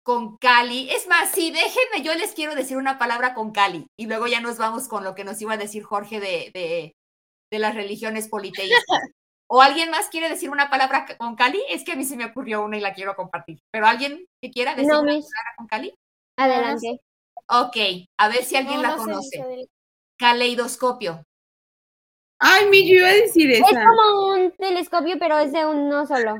con 0.04 0.36
Cali. 0.36 0.88
Es 0.90 1.08
más, 1.08 1.30
sí, 1.32 1.50
déjenme, 1.50 2.02
yo 2.02 2.14
les 2.14 2.32
quiero 2.32 2.54
decir 2.54 2.76
una 2.76 2.98
palabra 2.98 3.34
con 3.34 3.50
Cali 3.52 3.86
y 3.98 4.06
luego 4.06 4.26
ya 4.26 4.40
nos 4.40 4.58
vamos 4.58 4.86
con 4.86 5.02
lo 5.02 5.14
que 5.14 5.24
nos 5.24 5.40
iba 5.42 5.54
a 5.54 5.58
decir 5.58 5.82
Jorge 5.82 6.20
de, 6.20 6.50
de, 6.54 6.96
de 7.50 7.58
las 7.58 7.74
religiones 7.74 8.28
politeístas. 8.28 8.84
¿O 9.48 9.62
alguien 9.62 9.90
más 9.90 10.08
quiere 10.08 10.28
decir 10.28 10.50
una 10.50 10.70
palabra 10.70 11.06
con 11.18 11.36
Cali? 11.36 11.62
Es 11.68 11.84
que 11.84 11.92
a 11.92 11.96
mí 11.96 12.04
se 12.04 12.16
me 12.16 12.24
ocurrió 12.24 12.64
una 12.64 12.78
y 12.78 12.80
la 12.80 12.94
quiero 12.94 13.14
compartir. 13.14 13.60
¿Pero 13.70 13.86
alguien 13.86 14.26
que 14.42 14.50
quiera 14.50 14.74
decir 14.74 14.92
No, 14.92 15.02
una 15.02 15.12
palabra 15.12 15.54
con 15.56 15.66
Cali? 15.68 15.94
Adelante. 16.36 17.00
Ok, 17.48 17.76
a 18.18 18.28
ver 18.28 18.44
si 18.44 18.56
alguien 18.56 18.76
No, 18.76 18.82
la 18.82 18.88
no 18.90 18.96
conoce. 18.96 19.68
Caleidoscopio. 20.18 21.22
Ay, 22.38 22.66
mi, 22.68 22.88
yo 22.88 22.96
iba 22.96 23.08
a 23.08 23.12
decir 23.14 23.50
Es 23.50 23.60
esa. 23.60 23.84
como 23.84 24.32
un 24.34 24.52
telescopio, 24.52 25.18
pero 25.18 25.38
es 25.38 25.52
de 25.52 25.64
uno 25.66 26.06
solo. 26.06 26.36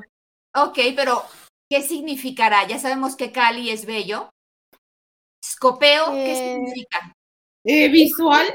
Ok, 0.54 0.78
pero 0.94 1.22
¿qué 1.70 1.82
significará? 1.82 2.66
Ya 2.66 2.78
sabemos 2.78 3.16
que 3.16 3.32
Cali 3.32 3.70
es 3.70 3.86
bello. 3.86 4.30
Scopeo, 5.44 6.12
¿qué 6.12 6.32
Eh, 6.32 6.54
significa? 6.54 7.12
Eh, 7.64 7.88
visual. 7.88 8.46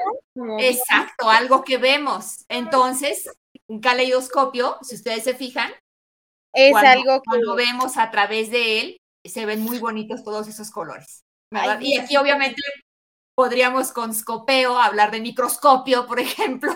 Exacto, 0.60 1.30
algo 1.30 1.64
que 1.64 1.78
vemos. 1.78 2.46
Entonces, 2.50 3.30
un 3.68 3.80
caleidoscopio, 3.82 4.78
si 4.82 4.96
ustedes 4.96 5.24
se 5.24 5.34
fijan, 5.36 5.72
Es 6.54 6.72
cuando, 6.72 6.90
algo 6.90 7.22
que. 7.22 7.26
cuando 7.26 7.56
vemos 7.56 7.98
a 7.98 8.12
través 8.12 8.52
de 8.52 8.80
él, 8.82 8.98
se 9.26 9.46
ven 9.46 9.62
muy 9.62 9.80
bonitos 9.80 10.24
todos 10.24 10.48
esos 10.48 10.70
colores. 10.72 11.22
y 11.82 11.98
aquí 11.98 12.18
obviamente 12.18 12.62
podríamos 13.36 13.92
con 13.92 14.14
scopeo 14.14 14.78
hablar 14.78 15.12
de 15.12 15.22
microscopio, 15.22 16.08
por 16.08 16.20
ejemplo. 16.20 16.74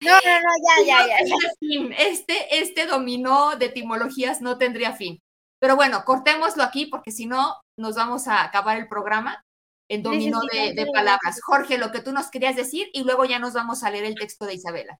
No, 0.00 0.12
no, 0.12 0.40
no, 0.40 0.86
ya, 0.86 0.86
ya, 0.86 1.06
ya. 1.06 1.24
ya. 1.24 1.96
Este, 1.98 2.58
este 2.58 2.86
dominó 2.86 3.56
de 3.56 3.66
etimologías 3.66 4.40
no 4.40 4.58
tendría 4.58 4.92
fin. 4.92 5.18
Pero 5.60 5.76
bueno, 5.76 6.04
cortémoslo 6.04 6.62
aquí 6.62 6.86
porque 6.86 7.10
si 7.10 7.26
no 7.26 7.56
nos 7.76 7.96
vamos 7.96 8.28
a 8.28 8.44
acabar 8.44 8.78
el 8.78 8.88
programa 8.88 9.42
en 9.90 10.02
dominó 10.02 10.40
de, 10.52 10.74
de 10.74 10.86
palabras. 10.92 11.40
Jorge, 11.44 11.78
lo 11.78 11.90
que 11.90 12.00
tú 12.00 12.12
nos 12.12 12.30
querías 12.30 12.56
decir 12.56 12.88
y 12.92 13.04
luego 13.04 13.24
ya 13.24 13.38
nos 13.38 13.54
vamos 13.54 13.82
a 13.82 13.90
leer 13.90 14.04
el 14.04 14.14
texto 14.14 14.46
de 14.46 14.54
Isabela. 14.54 14.98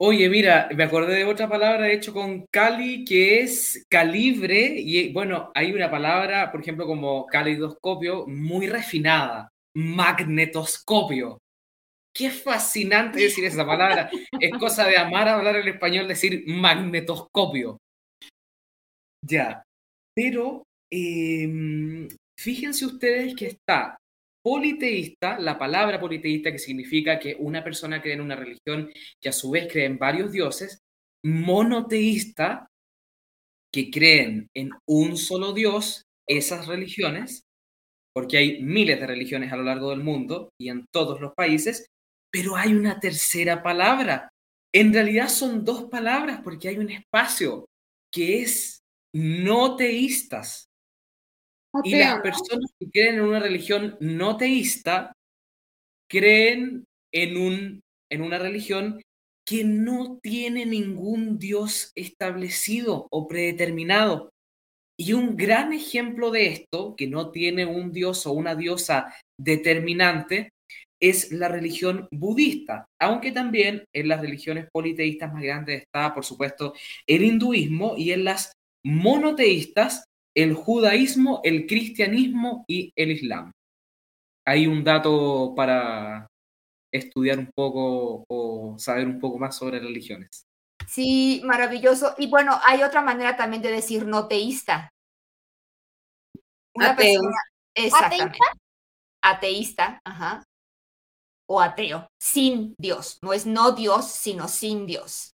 Oye, 0.00 0.28
mira, 0.28 0.68
me 0.76 0.84
acordé 0.84 1.16
de 1.16 1.24
otra 1.24 1.48
palabra 1.48 1.86
de 1.86 1.94
hecho 1.94 2.12
con 2.12 2.46
cali 2.52 3.04
que 3.04 3.40
es 3.40 3.84
calibre 3.90 4.74
y 4.76 5.12
bueno, 5.12 5.50
hay 5.56 5.72
una 5.72 5.90
palabra, 5.90 6.52
por 6.52 6.60
ejemplo, 6.60 6.86
como 6.86 7.26
caleidoscopio 7.26 8.24
muy 8.28 8.68
refinada, 8.68 9.48
magnetoscopio. 9.74 11.38
Qué 12.14 12.30
fascinante 12.30 13.20
decir 13.20 13.44
esa 13.44 13.64
palabra. 13.64 14.10
Es 14.40 14.50
cosa 14.58 14.86
de 14.86 14.96
amar 14.96 15.28
hablar 15.28 15.56
el 15.56 15.68
español, 15.68 16.08
decir 16.08 16.44
magnetoscopio. 16.46 17.78
Ya, 19.24 19.62
pero 20.14 20.64
em, 20.90 22.08
fíjense 22.38 22.86
ustedes 22.86 23.34
que 23.34 23.46
está 23.46 23.98
politeísta, 24.42 25.38
la 25.38 25.58
palabra 25.58 26.00
politeísta 26.00 26.50
que 26.50 26.58
significa 26.58 27.18
que 27.18 27.36
una 27.38 27.62
persona 27.62 28.00
cree 28.00 28.14
en 28.14 28.22
una 28.22 28.36
religión 28.36 28.90
que 29.20 29.28
a 29.28 29.32
su 29.32 29.50
vez 29.50 29.68
cree 29.70 29.84
en 29.84 29.98
varios 29.98 30.32
dioses, 30.32 30.78
monoteísta, 31.24 32.68
que 33.72 33.90
creen 33.90 34.48
en 34.56 34.70
un 34.88 35.16
solo 35.16 35.52
dios, 35.52 36.04
esas 36.26 36.66
religiones, 36.66 37.42
porque 38.14 38.38
hay 38.38 38.62
miles 38.62 38.98
de 39.00 39.06
religiones 39.06 39.52
a 39.52 39.56
lo 39.56 39.64
largo 39.64 39.90
del 39.90 40.02
mundo 40.02 40.50
y 40.60 40.70
en 40.70 40.86
todos 40.92 41.20
los 41.20 41.34
países, 41.34 41.86
pero 42.30 42.56
hay 42.56 42.74
una 42.74 43.00
tercera 43.00 43.62
palabra. 43.62 44.28
En 44.72 44.92
realidad 44.92 45.28
son 45.28 45.64
dos 45.64 45.84
palabras 45.84 46.40
porque 46.42 46.68
hay 46.68 46.78
un 46.78 46.90
espacio 46.90 47.66
que 48.12 48.42
es 48.42 48.80
no 49.14 49.76
teístas. 49.76 50.66
Y 51.84 51.94
ateo, 51.94 52.14
las 52.14 52.22
personas 52.22 52.70
que 52.78 52.90
creen 52.90 53.16
en 53.16 53.20
una 53.22 53.40
religión 53.40 53.96
no 54.00 54.36
teísta 54.36 55.12
creen 56.10 56.84
en, 57.12 57.36
un, 57.36 57.80
en 58.10 58.22
una 58.22 58.38
religión 58.38 59.00
que 59.46 59.64
no 59.64 60.18
tiene 60.22 60.66
ningún 60.66 61.38
Dios 61.38 61.92
establecido 61.94 63.06
o 63.10 63.26
predeterminado. 63.26 64.30
Y 65.00 65.12
un 65.12 65.36
gran 65.36 65.72
ejemplo 65.72 66.30
de 66.30 66.48
esto, 66.48 66.94
que 66.96 67.06
no 67.06 67.30
tiene 67.30 67.64
un 67.64 67.92
Dios 67.92 68.26
o 68.26 68.32
una 68.32 68.54
diosa 68.54 69.14
determinante, 69.38 70.50
es 71.00 71.32
la 71.32 71.48
religión 71.48 72.08
budista, 72.10 72.86
aunque 73.00 73.32
también 73.32 73.84
en 73.94 74.08
las 74.08 74.20
religiones 74.20 74.68
politeístas 74.72 75.32
más 75.32 75.42
grandes 75.42 75.82
está, 75.82 76.14
por 76.14 76.24
supuesto, 76.24 76.74
el 77.06 77.22
hinduismo 77.22 77.94
y 77.96 78.12
en 78.12 78.24
las 78.24 78.52
monoteístas 78.84 80.04
el 80.36 80.54
judaísmo, 80.54 81.40
el 81.42 81.66
cristianismo 81.66 82.64
y 82.68 82.92
el 82.96 83.10
islam. 83.10 83.50
Hay 84.46 84.66
un 84.66 84.84
dato 84.84 85.52
para 85.56 86.28
estudiar 86.92 87.38
un 87.38 87.50
poco 87.54 88.24
o 88.28 88.78
saber 88.78 89.06
un 89.06 89.18
poco 89.18 89.38
más 89.38 89.56
sobre 89.56 89.80
religiones. 89.80 90.46
Sí, 90.86 91.42
maravilloso. 91.44 92.14
Y 92.18 92.28
bueno, 92.28 92.58
hay 92.64 92.82
otra 92.82 93.02
manera 93.02 93.36
también 93.36 93.62
de 93.62 93.72
decir 93.72 94.06
no 94.06 94.28
teísta. 94.28 94.90
Una 96.74 96.92
Ateo. 96.92 97.20
persona, 97.20 97.42
exactamente. 97.74 98.38
Ateísta, 99.22 100.00
ajá. 100.04 100.44
O 101.48 101.60
ateo, 101.60 102.06
sin 102.20 102.74
Dios. 102.78 103.18
No 103.22 103.32
es 103.32 103.46
no 103.46 103.72
Dios, 103.72 104.06
sino 104.10 104.48
sin 104.48 104.86
Dios. 104.86 105.32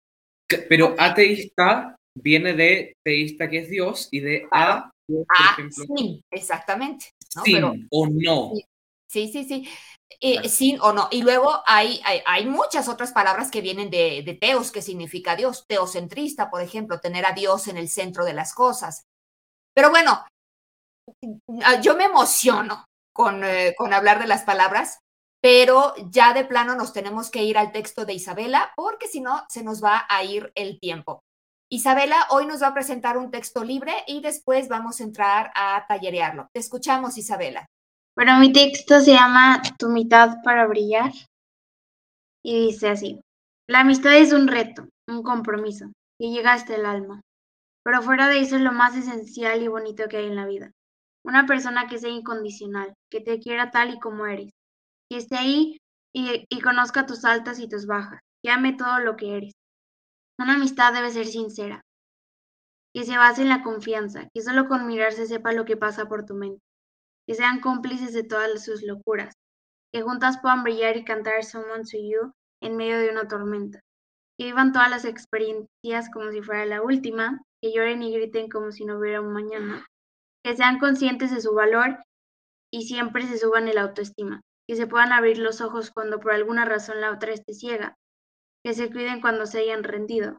Pero 0.68 0.96
ateísta 0.98 1.96
viene 2.18 2.54
de 2.54 2.94
teísta 3.06 3.50
que 3.50 3.60
es 3.60 3.70
Dios 3.70 4.08
y 4.12 4.20
de 4.22 4.48
a, 4.52 4.90
por 5.08 5.26
Ah, 5.30 5.52
ejemplo, 5.54 5.86
sin, 5.96 6.22
exactamente. 6.32 7.12
¿no? 7.36 7.44
sin 7.44 7.56
Pero 7.56 7.74
o 7.92 8.08
no. 8.08 8.52
Sí, 9.08 9.28
sí, 9.32 9.44
sí. 9.44 9.70
Eh, 10.22 10.34
Claro. 10.34 10.50
sin 10.50 10.82
o 10.82 10.92
no. 10.92 11.08
Y 11.12 11.22
luego 11.22 11.62
hay, 11.68 12.02
hay, 12.04 12.22
hay 12.26 12.46
muchas 12.48 12.88
otras 12.88 13.12
palabras 13.12 13.52
que 13.52 13.62
vienen 13.62 13.90
de, 13.92 14.24
de 14.24 14.34
teos, 14.34 14.72
que 14.72 14.82
significa 14.82 15.36
Dios. 15.36 15.66
Teocentrista, 15.68 16.50
por 16.50 16.62
ejemplo, 16.62 17.00
tener 17.00 17.26
a 17.28 17.34
Dios 17.34 17.68
en 17.68 17.78
el 17.78 17.88
centro 17.90 18.26
de 18.26 18.34
las 18.34 18.54
cosas. 18.56 19.04
Pero 19.76 19.92
bueno, 19.92 20.26
yo 21.82 21.96
me 21.96 22.06
emociono 22.06 22.86
con, 23.14 23.44
eh, 23.44 23.76
con 23.78 23.94
hablar 23.94 24.20
de 24.20 24.28
las 24.28 24.44
palabras, 24.44 25.00
pero 25.42 25.94
ya 26.10 26.34
de 26.34 26.46
plano 26.46 26.76
nos 26.76 26.94
tenemos 26.94 27.32
que 27.32 27.44
ir 27.44 27.58
al 27.58 27.72
texto 27.72 28.06
de 28.06 28.14
Isabela, 28.14 28.72
porque 28.76 29.08
si 29.08 29.22
no, 29.22 29.46
se 29.50 29.64
nos 29.64 29.84
va 29.84 30.06
a 30.10 30.24
ir 30.24 30.52
el 30.56 30.80
tiempo. 30.80 31.22
Isabela 31.72 32.26
hoy 32.32 32.48
nos 32.48 32.64
va 32.64 32.68
a 32.68 32.74
presentar 32.74 33.18
un 33.18 33.30
texto 33.30 33.64
libre 33.64 33.94
y 34.08 34.22
después 34.22 34.68
vamos 34.68 35.00
a 35.00 35.04
entrar 35.04 35.52
a 35.56 35.86
tallerearlo. 35.88 36.48
Te 36.52 36.60
escuchamos, 36.60 37.18
Isabela. 37.18 37.68
Bueno, 38.16 38.40
mi 38.40 38.52
texto 38.52 39.00
se 39.00 39.14
llama 39.14 39.62
Tu 39.78 39.88
mitad 39.88 40.38
para 40.44 40.68
brillar 40.68 41.12
y 42.44 42.68
dice 42.68 42.90
así. 42.90 43.22
La 43.68 43.82
amistad 43.82 44.18
es 44.18 44.34
un 44.34 44.48
reto, 44.48 44.88
un 45.08 45.22
compromiso, 45.22 45.92
que 46.20 46.32
llega 46.32 46.54
hasta 46.54 46.76
el 46.76 46.86
alma. 46.86 47.22
Pero 47.84 48.02
fuera 48.02 48.28
de 48.28 48.40
eso 48.40 48.56
es 48.56 48.62
lo 48.62 48.72
más 48.72 48.98
esencial 48.98 49.62
y 49.62 49.68
bonito 49.68 50.10
que 50.10 50.18
hay 50.18 50.26
en 50.26 50.36
la 50.36 50.48
vida. 50.48 50.72
Una 51.24 51.46
persona 51.46 51.88
que 51.88 52.00
sea 52.00 52.10
incondicional, 52.10 52.94
que 53.12 53.22
te 53.22 53.40
quiera 53.40 53.70
tal 53.72 53.94
y 53.94 54.00
como 54.00 54.26
eres, 54.26 54.50
que 55.10 55.18
esté 55.18 55.38
ahí 55.38 55.78
y, 56.14 56.46
y 56.50 56.62
conozca 56.62 57.06
tus 57.06 57.26
altas 57.26 57.60
y 57.60 57.68
tus 57.68 57.86
bajas, 57.86 58.22
que 58.44 58.52
ame 58.52 58.74
todo 58.74 59.00
lo 59.00 59.16
que 59.16 59.38
eres. 59.38 59.54
Una 60.40 60.56
amistad 60.56 60.94
debe 60.94 61.12
ser 61.12 61.26
sincera, 61.26 61.82
que 62.94 63.04
se 63.04 63.18
base 63.18 63.42
en 63.42 63.50
la 63.50 63.64
confianza, 63.64 64.30
que 64.34 64.42
solo 64.42 64.68
con 64.68 64.88
mirarse 64.88 65.26
sepa 65.28 65.54
lo 65.54 65.66
que 65.66 65.78
pasa 65.78 66.08
por 66.08 66.26
tu 66.26 66.36
mente. 66.36 66.62
Que 67.28 67.36
sean 67.36 67.60
cómplices 67.60 68.14
de 68.14 68.24
todas 68.24 68.64
sus 68.64 68.82
locuras, 68.82 69.36
que 69.94 70.02
juntas 70.02 70.40
puedan 70.42 70.64
brillar 70.64 70.98
y 70.98 71.06
cantar 71.06 71.44
Someone 71.44 71.84
to 71.84 71.98
You 71.98 72.34
en 72.62 72.76
medio 72.76 72.98
de 72.98 73.10
una 73.10 73.28
tormenta. 73.28 73.80
Que 74.38 74.46
vivan 74.46 74.72
todas 74.74 74.90
las 74.90 75.06
experiencias 75.06 76.10
como 76.12 76.32
si 76.32 76.42
fuera 76.42 76.66
la 76.66 76.82
última, 76.82 77.42
que 77.62 77.74
lloren 77.74 78.02
y 78.02 78.14
griten 78.14 78.50
como 78.50 78.72
si 78.72 78.86
no 78.86 78.98
hubiera 78.98 79.22
un 79.22 79.34
mañana, 79.34 79.86
que 80.44 80.56
sean 80.56 80.80
conscientes 80.80 81.32
de 81.32 81.42
su 81.42 81.54
valor 81.54 82.04
y 82.72 82.84
siempre 82.84 83.28
se 83.28 83.38
suban 83.38 83.68
el 83.68 83.78
autoestima, 83.78 84.42
que 84.70 84.76
se 84.76 84.86
puedan 84.86 85.12
abrir 85.12 85.40
los 85.40 85.62
ojos 85.62 85.90
cuando 85.90 86.20
por 86.20 86.32
alguna 86.32 86.64
razón 86.64 87.02
la 87.02 87.10
otra 87.10 87.34
esté 87.34 87.56
ciega, 87.56 87.98
que 88.64 88.76
se 88.76 88.92
cuiden 88.92 89.20
cuando 89.20 89.48
se 89.48 89.62
hayan 89.62 89.84
rendido, 89.84 90.38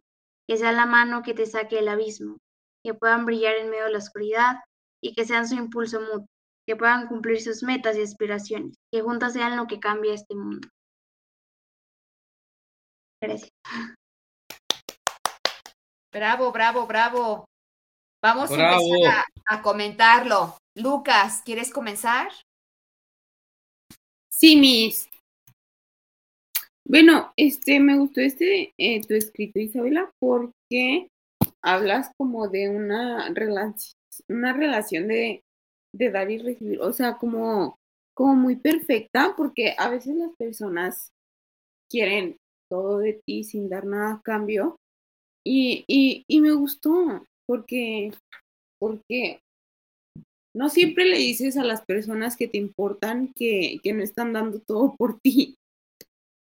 que 0.49 0.57
sea 0.57 0.71
la 0.71 0.87
mano 0.87 1.25
que 1.25 1.35
te 1.35 1.47
saque 1.47 1.75
del 1.75 1.89
abismo, 1.89 2.39
que 2.85 2.95
puedan 2.95 3.27
brillar 3.27 3.57
en 3.57 3.71
medio 3.71 3.87
de 3.87 3.91
la 3.91 3.99
oscuridad 3.99 4.61
y 5.03 5.15
que 5.15 5.25
sean 5.25 5.49
su 5.49 5.57
impulso 5.57 6.01
mutuo, 6.01 6.29
que 6.65 6.77
puedan 6.77 7.09
cumplir 7.09 7.43
sus 7.43 7.65
metas 7.65 7.97
y 7.97 8.03
aspiraciones, 8.03 8.77
que 8.93 9.03
juntas 9.03 9.33
sean 9.33 9.57
lo 9.57 9.67
que 9.67 9.81
cambia 9.81 10.15
este 10.15 10.37
mundo. 10.37 10.69
Gracias. 13.21 13.51
Bravo, 16.13 16.53
bravo, 16.53 16.87
bravo. 16.87 17.47
Vamos 18.23 18.49
a 18.53 18.55
empezar 18.55 19.25
a, 19.49 19.57
a 19.57 19.61
comentarlo. 19.63 20.57
Lucas, 20.77 21.43
¿quieres 21.45 21.73
comenzar? 21.73 22.31
Sí, 24.41 24.57
Miss. 24.57 25.07
Bueno, 26.89 27.31
este, 27.37 27.79
me 27.79 27.99
gustó 27.99 28.23
este, 28.23 28.73
eh, 28.79 29.03
tu 29.07 29.13
escrito, 29.13 29.59
Isabela, 29.59 30.11
porque 30.19 31.09
hablas 31.63 32.11
como 32.17 32.49
de 32.49 32.71
una 32.71 33.29
relación, 33.35 33.95
una 34.31 34.55
relación 34.55 35.09
de, 35.09 35.43
de 35.95 36.11
dar 36.11 36.31
y 36.31 36.39
recibir, 36.39 36.81
o 36.81 36.91
sea, 36.95 37.19
como, 37.19 37.77
como 38.17 38.35
muy 38.35 38.57
perfecta, 38.57 39.35
porque 39.37 39.75
a 39.77 39.91
veces 39.91 40.17
las 40.17 40.35
personas 40.39 41.11
quieren 41.91 42.39
todo 42.71 43.01
de 43.01 43.21
ti 43.27 43.45
sin 43.45 43.69
dar 43.69 43.85
nada 43.85 44.15
a 44.15 44.23
cambio, 44.23 44.77
y, 45.47 45.85
y, 45.87 46.25
y 46.27 46.41
me 46.41 46.53
gustó, 46.53 47.27
porque, 47.47 48.15
porque 48.79 49.43
no 50.61 50.69
siempre 50.69 51.07
le 51.07 51.17
dices 51.17 51.57
a 51.57 51.65
las 51.65 51.81
personas 51.87 52.37
que 52.37 52.47
te 52.47 52.59
importan 52.59 53.33
que, 53.35 53.79
que 53.83 53.95
no 53.95 54.03
están 54.03 54.35
dando 54.35 54.61
todo 54.61 54.95
por 54.95 55.19
ti. 55.19 55.57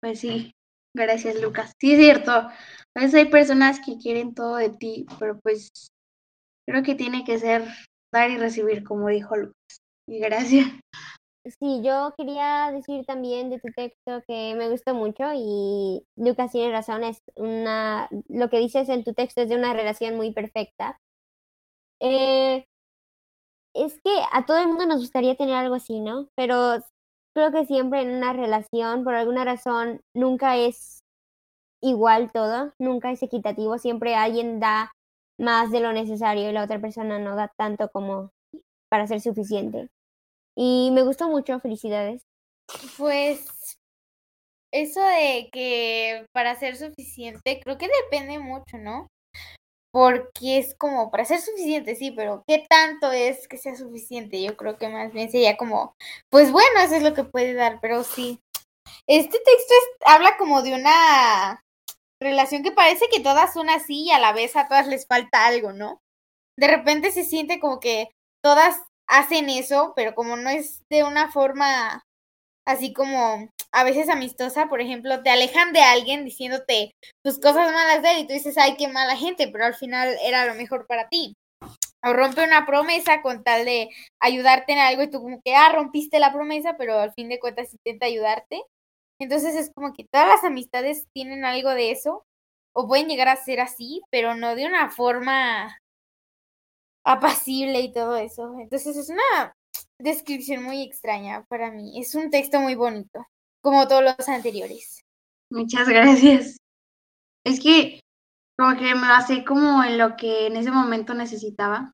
Pues 0.01 0.21
sí, 0.21 0.55
gracias 0.97 1.39
Lucas. 1.39 1.71
Sí 1.79 1.93
es 1.93 1.99
cierto, 1.99 2.31
a 2.31 2.51
veces 2.95 3.13
hay 3.13 3.25
personas 3.25 3.79
que 3.79 3.99
quieren 3.99 4.33
todo 4.33 4.55
de 4.55 4.71
ti, 4.71 5.05
pero 5.19 5.39
pues 5.43 5.69
creo 6.67 6.81
que 6.81 6.95
tiene 6.95 7.23
que 7.23 7.37
ser 7.37 7.63
dar 8.11 8.31
y 8.31 8.37
recibir, 8.37 8.83
como 8.83 9.07
dijo 9.07 9.37
Lucas. 9.37 9.77
Y 10.09 10.17
gracias. 10.17 10.67
Sí, 11.59 11.83
yo 11.83 12.15
quería 12.17 12.71
decir 12.71 13.05
también 13.05 13.51
de 13.51 13.59
tu 13.59 13.67
texto 13.69 14.23
que 14.27 14.55
me 14.55 14.67
gustó 14.69 14.95
mucho 14.95 15.25
y 15.35 16.03
Lucas 16.15 16.51
tiene 16.51 16.71
razón, 16.71 17.03
es 17.03 17.19
una, 17.35 18.09
lo 18.29 18.49
que 18.49 18.57
dices 18.57 18.89
en 18.89 19.03
tu 19.03 19.13
texto 19.13 19.41
es 19.41 19.49
de 19.49 19.57
una 19.57 19.73
relación 19.73 20.15
muy 20.17 20.33
perfecta. 20.33 20.99
Eh, 21.99 22.65
es 23.73 23.99
que 24.01 24.11
a 24.31 24.45
todo 24.45 24.57
el 24.57 24.67
mundo 24.67 24.85
nos 24.85 24.99
gustaría 24.99 25.35
tener 25.35 25.55
algo 25.55 25.75
así, 25.75 25.99
¿no? 25.99 26.27
Pero 26.35 26.83
creo 27.33 27.51
que 27.51 27.65
siempre 27.65 28.01
en 28.01 28.11
una 28.11 28.33
relación, 28.33 29.03
por 29.03 29.15
alguna 29.15 29.45
razón, 29.45 30.01
nunca 30.13 30.57
es 30.57 31.03
igual 31.81 32.31
todo, 32.31 32.73
nunca 32.79 33.11
es 33.11 33.23
equitativo, 33.23 33.77
siempre 33.77 34.15
alguien 34.15 34.59
da 34.59 34.91
más 35.39 35.71
de 35.71 35.79
lo 35.79 35.93
necesario 35.93 36.49
y 36.49 36.53
la 36.53 36.63
otra 36.63 36.79
persona 36.79 37.17
no 37.17 37.35
da 37.35 37.51
tanto 37.57 37.89
como 37.89 38.31
para 38.89 39.07
ser 39.07 39.21
suficiente. 39.21 39.89
Y 40.55 40.91
me 40.91 41.03
gustó 41.03 41.27
mucho, 41.29 41.59
felicidades. 41.59 42.23
Pues 42.97 43.79
eso 44.71 45.01
de 45.01 45.49
que 45.51 46.25
para 46.33 46.55
ser 46.55 46.75
suficiente, 46.75 47.59
creo 47.63 47.77
que 47.77 47.89
depende 48.03 48.39
mucho, 48.39 48.77
¿no? 48.77 49.07
Porque 49.91 50.57
es 50.57 50.73
como 50.75 51.11
para 51.11 51.25
ser 51.25 51.41
suficiente, 51.41 51.95
sí, 51.95 52.11
pero 52.11 52.43
¿qué 52.47 52.65
tanto 52.69 53.11
es 53.11 53.47
que 53.47 53.57
sea 53.57 53.75
suficiente? 53.75 54.41
Yo 54.41 54.55
creo 54.55 54.77
que 54.77 54.87
más 54.87 55.11
bien 55.11 55.29
sería 55.29 55.57
como, 55.57 55.95
pues 56.29 56.51
bueno, 56.51 56.79
eso 56.79 56.95
es 56.95 57.03
lo 57.03 57.13
que 57.13 57.25
puede 57.25 57.53
dar, 57.53 57.79
pero 57.81 58.03
sí. 58.03 58.39
Este 59.07 59.37
texto 59.37 59.73
habla 60.05 60.37
como 60.37 60.61
de 60.61 60.73
una 60.75 61.63
relación 62.21 62.63
que 62.63 62.71
parece 62.71 63.09
que 63.09 63.19
todas 63.19 63.53
son 63.53 63.69
así 63.69 64.05
y 64.05 64.11
a 64.11 64.19
la 64.19 64.31
vez 64.31 64.55
a 64.55 64.67
todas 64.67 64.87
les 64.87 65.07
falta 65.07 65.45
algo, 65.45 65.73
¿no? 65.73 66.01
De 66.57 66.67
repente 66.67 67.11
se 67.11 67.23
siente 67.23 67.59
como 67.59 67.79
que 67.79 68.09
todas 68.43 68.81
hacen 69.07 69.49
eso, 69.49 69.93
pero 69.95 70.15
como 70.15 70.37
no 70.37 70.49
es 70.49 70.83
de 70.89 71.03
una 71.03 71.31
forma 71.31 72.05
así 72.65 72.93
como 72.93 73.49
a 73.71 73.83
veces 73.83 74.09
amistosa, 74.09 74.67
por 74.67 74.81
ejemplo, 74.81 75.23
te 75.23 75.29
alejan 75.29 75.73
de 75.73 75.81
alguien 75.81 76.25
diciéndote 76.25 76.91
tus 77.23 77.39
cosas 77.39 77.71
malas 77.71 78.01
de 78.01 78.11
él 78.11 78.19
y 78.19 78.27
tú 78.27 78.33
dices, 78.33 78.57
ay, 78.57 78.75
qué 78.77 78.87
mala 78.87 79.15
gente, 79.15 79.47
pero 79.47 79.65
al 79.65 79.75
final 79.75 80.15
era 80.23 80.45
lo 80.45 80.55
mejor 80.55 80.85
para 80.87 81.07
ti. 81.09 81.35
O 82.03 82.13
rompe 82.13 82.43
una 82.43 82.65
promesa 82.65 83.21
con 83.21 83.43
tal 83.43 83.65
de 83.65 83.89
ayudarte 84.19 84.73
en 84.73 84.79
algo 84.79 85.03
y 85.03 85.09
tú 85.09 85.21
como 85.21 85.41
que, 85.43 85.55
ah, 85.55 85.71
rompiste 85.71 86.19
la 86.19 86.33
promesa, 86.33 86.75
pero 86.77 86.99
al 86.99 87.13
fin 87.13 87.29
de 87.29 87.39
cuentas 87.39 87.73
intenta 87.73 88.07
ayudarte. 88.07 88.63
Entonces 89.19 89.55
es 89.55 89.71
como 89.73 89.93
que 89.93 90.05
todas 90.11 90.27
las 90.27 90.43
amistades 90.43 91.05
tienen 91.13 91.45
algo 91.45 91.69
de 91.71 91.91
eso, 91.91 92.25
o 92.73 92.87
pueden 92.87 93.07
llegar 93.07 93.27
a 93.29 93.35
ser 93.35 93.59
así, 93.59 94.01
pero 94.11 94.35
no 94.35 94.55
de 94.55 94.65
una 94.65 94.89
forma 94.89 95.77
apacible 97.05 97.81
y 97.81 97.93
todo 97.93 98.15
eso. 98.17 98.55
Entonces 98.59 98.95
es 98.97 99.09
una 99.09 99.53
descripción 100.01 100.63
muy 100.63 100.81
extraña 100.83 101.43
para 101.45 101.71
mí. 101.71 101.99
Es 101.99 102.15
un 102.15 102.29
texto 102.29 102.59
muy 102.59 102.75
bonito, 102.75 103.25
como 103.61 103.87
todos 103.87 104.03
los 104.03 104.29
anteriores. 104.29 105.03
Muchas 105.49 105.87
gracias. 105.87 106.57
Es 107.43 107.59
que 107.59 107.99
como 108.57 108.77
que 108.77 108.93
me 108.95 109.07
basé 109.07 109.43
como 109.43 109.83
en 109.83 109.97
lo 109.97 110.15
que 110.15 110.47
en 110.47 110.55
ese 110.55 110.71
momento 110.71 111.13
necesitaba. 111.13 111.93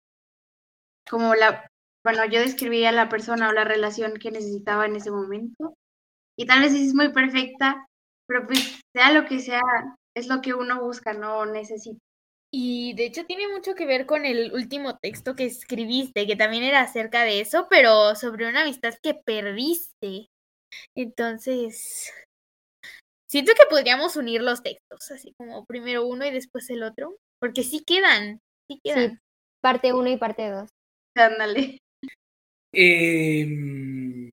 Como 1.10 1.34
la, 1.36 1.70
bueno, 2.04 2.26
yo 2.26 2.40
describía 2.40 2.92
la 2.92 3.10
persona 3.10 3.50
o 3.50 3.54
la 3.54 3.64
relación 3.64 4.16
que 4.16 4.32
necesitaba 4.32 4.86
en 4.86 4.98
ese 4.98 5.12
momento. 5.12 5.76
Y 6.38 6.46
tal 6.46 6.62
vez 6.62 6.74
es 6.74 6.94
muy 6.94 7.14
perfecta, 7.14 7.88
pero 8.28 8.46
pues 8.46 8.82
sea 8.94 9.12
lo 9.12 9.26
que 9.26 9.40
sea, 9.40 9.62
es 10.14 10.28
lo 10.28 10.42
que 10.42 10.54
uno 10.54 10.82
busca, 10.82 11.14
no 11.14 11.46
necesita. 11.46 12.00
Y 12.52 12.94
de 12.94 13.06
hecho 13.06 13.26
tiene 13.26 13.48
mucho 13.50 13.76
que 13.76 13.86
ver 13.86 14.06
con 14.06 14.26
el 14.26 14.54
último 14.54 14.98
texto 14.98 15.36
que 15.36 15.46
escribiste, 15.46 16.26
que 16.26 16.36
también 16.36 16.64
era 16.64 16.82
acerca 16.82 17.24
de 17.24 17.42
eso, 17.42 17.68
pero 17.70 18.16
sobre 18.16 18.48
una 18.48 18.62
amistad 18.62 18.94
que 19.04 19.14
perdiste. 19.14 20.28
Entonces, 20.96 22.12
siento 23.30 23.52
que 23.54 23.66
podríamos 23.70 24.16
unir 24.16 24.42
los 24.42 24.64
textos, 24.64 25.12
así 25.12 25.34
como 25.38 25.66
primero 25.66 26.06
uno 26.06 26.26
y 26.26 26.32
después 26.32 26.70
el 26.70 26.84
otro, 26.84 27.18
porque 27.40 27.64
sí 27.64 27.84
quedan, 27.86 28.40
sí 28.70 28.80
quedan. 28.84 29.12
Sí, 29.12 29.18
parte 29.62 29.94
1 29.94 30.10
y 30.10 30.18
parte 30.18 30.50
2. 30.50 30.70
Ándale. 31.16 31.80
Eh, 32.74 34.30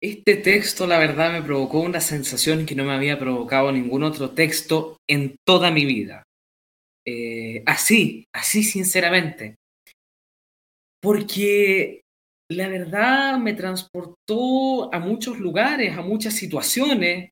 este 0.00 0.36
texto, 0.36 0.86
la 0.86 0.98
verdad, 0.98 1.32
me 1.32 1.42
provocó 1.42 1.80
una 1.80 2.00
sensación 2.00 2.66
que 2.66 2.74
no 2.74 2.84
me 2.84 2.92
había 2.92 3.18
provocado 3.18 3.72
ningún 3.72 4.04
otro 4.04 4.30
texto 4.30 4.98
en 5.08 5.36
toda 5.44 5.70
mi 5.70 5.84
vida. 5.86 6.22
Eh, 7.10 7.62
así, 7.64 8.26
así 8.34 8.62
sinceramente. 8.62 9.56
Porque 11.00 12.02
la 12.50 12.68
verdad 12.68 13.38
me 13.38 13.54
transportó 13.54 14.92
a 14.92 14.98
muchos 14.98 15.38
lugares, 15.38 15.96
a 15.96 16.02
muchas 16.02 16.34
situaciones, 16.34 17.30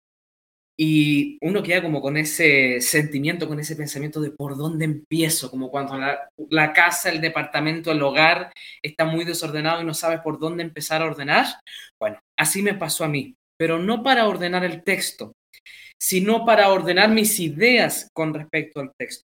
y 0.79 1.39
uno 1.43 1.63
queda 1.63 1.83
como 1.83 2.01
con 2.03 2.17
ese 2.17 2.81
sentimiento, 2.81 3.49
con 3.49 3.59
ese 3.61 3.77
pensamiento 3.77 4.21
de 4.21 4.31
por 4.31 4.57
dónde 4.57 4.85
empiezo, 4.85 5.51
como 5.51 5.71
cuando 5.71 5.99
la, 5.99 6.29
la 6.51 6.73
casa, 6.73 7.11
el 7.11 7.21
departamento, 7.21 7.93
el 7.93 8.03
hogar 8.03 8.53
está 8.83 9.05
muy 9.05 9.25
desordenado 9.25 9.83
y 9.83 9.87
no 9.87 9.95
sabes 9.95 10.21
por 10.21 10.39
dónde 10.39 10.63
empezar 10.63 11.03
a 11.03 11.07
ordenar. 11.07 11.47
Bueno, 12.01 12.19
así 12.39 12.63
me 12.63 12.75
pasó 12.75 13.05
a 13.05 13.09
mí, 13.09 13.35
pero 13.59 13.79
no 13.79 14.03
para 14.03 14.29
ordenar 14.29 14.65
el 14.65 14.85
texto, 14.85 15.33
sino 16.01 16.45
para 16.47 16.71
ordenar 16.71 17.11
mis 17.11 17.41
ideas 17.41 18.09
con 18.15 18.35
respecto 18.35 18.81
al 18.81 18.93
texto. 18.99 19.27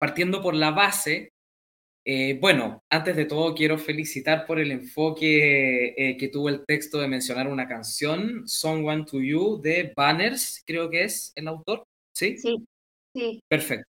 Partiendo 0.00 0.40
por 0.40 0.54
la 0.54 0.70
base, 0.70 1.32
eh, 2.06 2.38
bueno, 2.40 2.82
antes 2.88 3.14
de 3.14 3.26
todo 3.26 3.54
quiero 3.54 3.76
felicitar 3.76 4.46
por 4.46 4.58
el 4.58 4.70
enfoque 4.72 5.94
eh, 5.94 6.16
que 6.16 6.28
tuvo 6.28 6.48
el 6.48 6.64
texto 6.64 6.98
de 6.98 7.06
mencionar 7.06 7.46
una 7.48 7.68
canción, 7.68 8.48
Someone 8.48 9.04
to 9.04 9.20
You, 9.20 9.60
de 9.60 9.92
Banners, 9.94 10.62
creo 10.66 10.88
que 10.88 11.04
es 11.04 11.32
el 11.34 11.48
autor, 11.48 11.84
¿sí? 12.14 12.38
Sí, 12.38 12.56
sí. 13.14 13.42
Perfecto. 13.46 13.86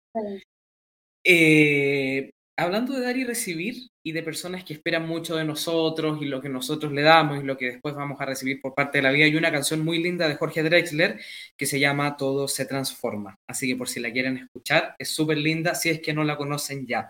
Eh, 1.23 2.31
hablando 2.63 2.93
de 2.93 3.01
dar 3.01 3.17
y 3.17 3.23
recibir 3.23 3.89
y 4.03 4.11
de 4.11 4.23
personas 4.23 4.63
que 4.63 4.73
esperan 4.73 5.07
mucho 5.07 5.35
de 5.35 5.45
nosotros 5.45 6.19
y 6.21 6.25
lo 6.25 6.41
que 6.41 6.49
nosotros 6.49 6.91
le 6.91 7.01
damos 7.01 7.41
y 7.41 7.45
lo 7.45 7.57
que 7.57 7.65
después 7.65 7.95
vamos 7.95 8.19
a 8.21 8.25
recibir 8.25 8.61
por 8.61 8.75
parte 8.75 8.99
de 8.99 9.01
la 9.03 9.11
vida, 9.11 9.25
hay 9.25 9.35
una 9.35 9.51
canción 9.51 9.83
muy 9.83 10.01
linda 10.01 10.27
de 10.27 10.35
Jorge 10.35 10.63
Drexler 10.63 11.19
que 11.57 11.65
se 11.65 11.79
llama 11.79 12.17
Todo 12.17 12.47
se 12.47 12.65
transforma. 12.65 13.35
Así 13.47 13.67
que 13.67 13.75
por 13.75 13.89
si 13.89 13.99
la 13.99 14.11
quieren 14.11 14.37
escuchar, 14.37 14.95
es 14.97 15.09
súper 15.09 15.37
linda 15.37 15.75
si 15.75 15.89
es 15.89 16.01
que 16.01 16.13
no 16.13 16.23
la 16.23 16.37
conocen 16.37 16.85
ya. 16.87 17.09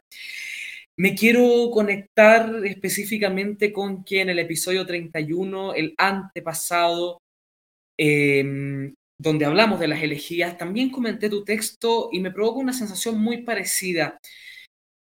Me 0.98 1.16
quiero 1.16 1.70
conectar 1.72 2.66
específicamente 2.66 3.72
con 3.72 4.04
que 4.04 4.20
en 4.22 4.30
el 4.30 4.40
episodio 4.40 4.86
31, 4.86 5.74
el 5.74 5.94
antepasado, 5.98 7.22
em, 7.98 8.94
donde 9.18 9.46
hablamos 9.46 9.80
de 9.80 9.88
las 9.88 10.04
elegías, 10.04 10.58
también 10.58 10.90
comenté 10.90 11.30
tu 11.30 11.44
texto 11.46 12.10
y 12.12 12.20
me 12.20 12.32
provocó 12.32 12.60
una 12.60 12.74
sensación 12.74 13.20
muy 13.20 13.44
parecida. 13.44 14.20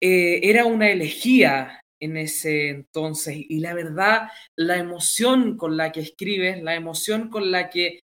Eh, 0.02 0.40
era 0.42 0.66
una 0.66 0.90
elegía 0.90 1.80
en 2.00 2.16
ese 2.16 2.68
entonces 2.68 3.36
y 3.36 3.60
la 3.60 3.74
verdad, 3.74 4.28
la 4.56 4.76
emoción 4.76 5.56
con 5.56 5.76
la 5.76 5.92
que 5.92 6.00
escribes, 6.00 6.62
la 6.62 6.74
emoción 6.74 7.30
con 7.30 7.50
la 7.50 7.70
que 7.70 8.00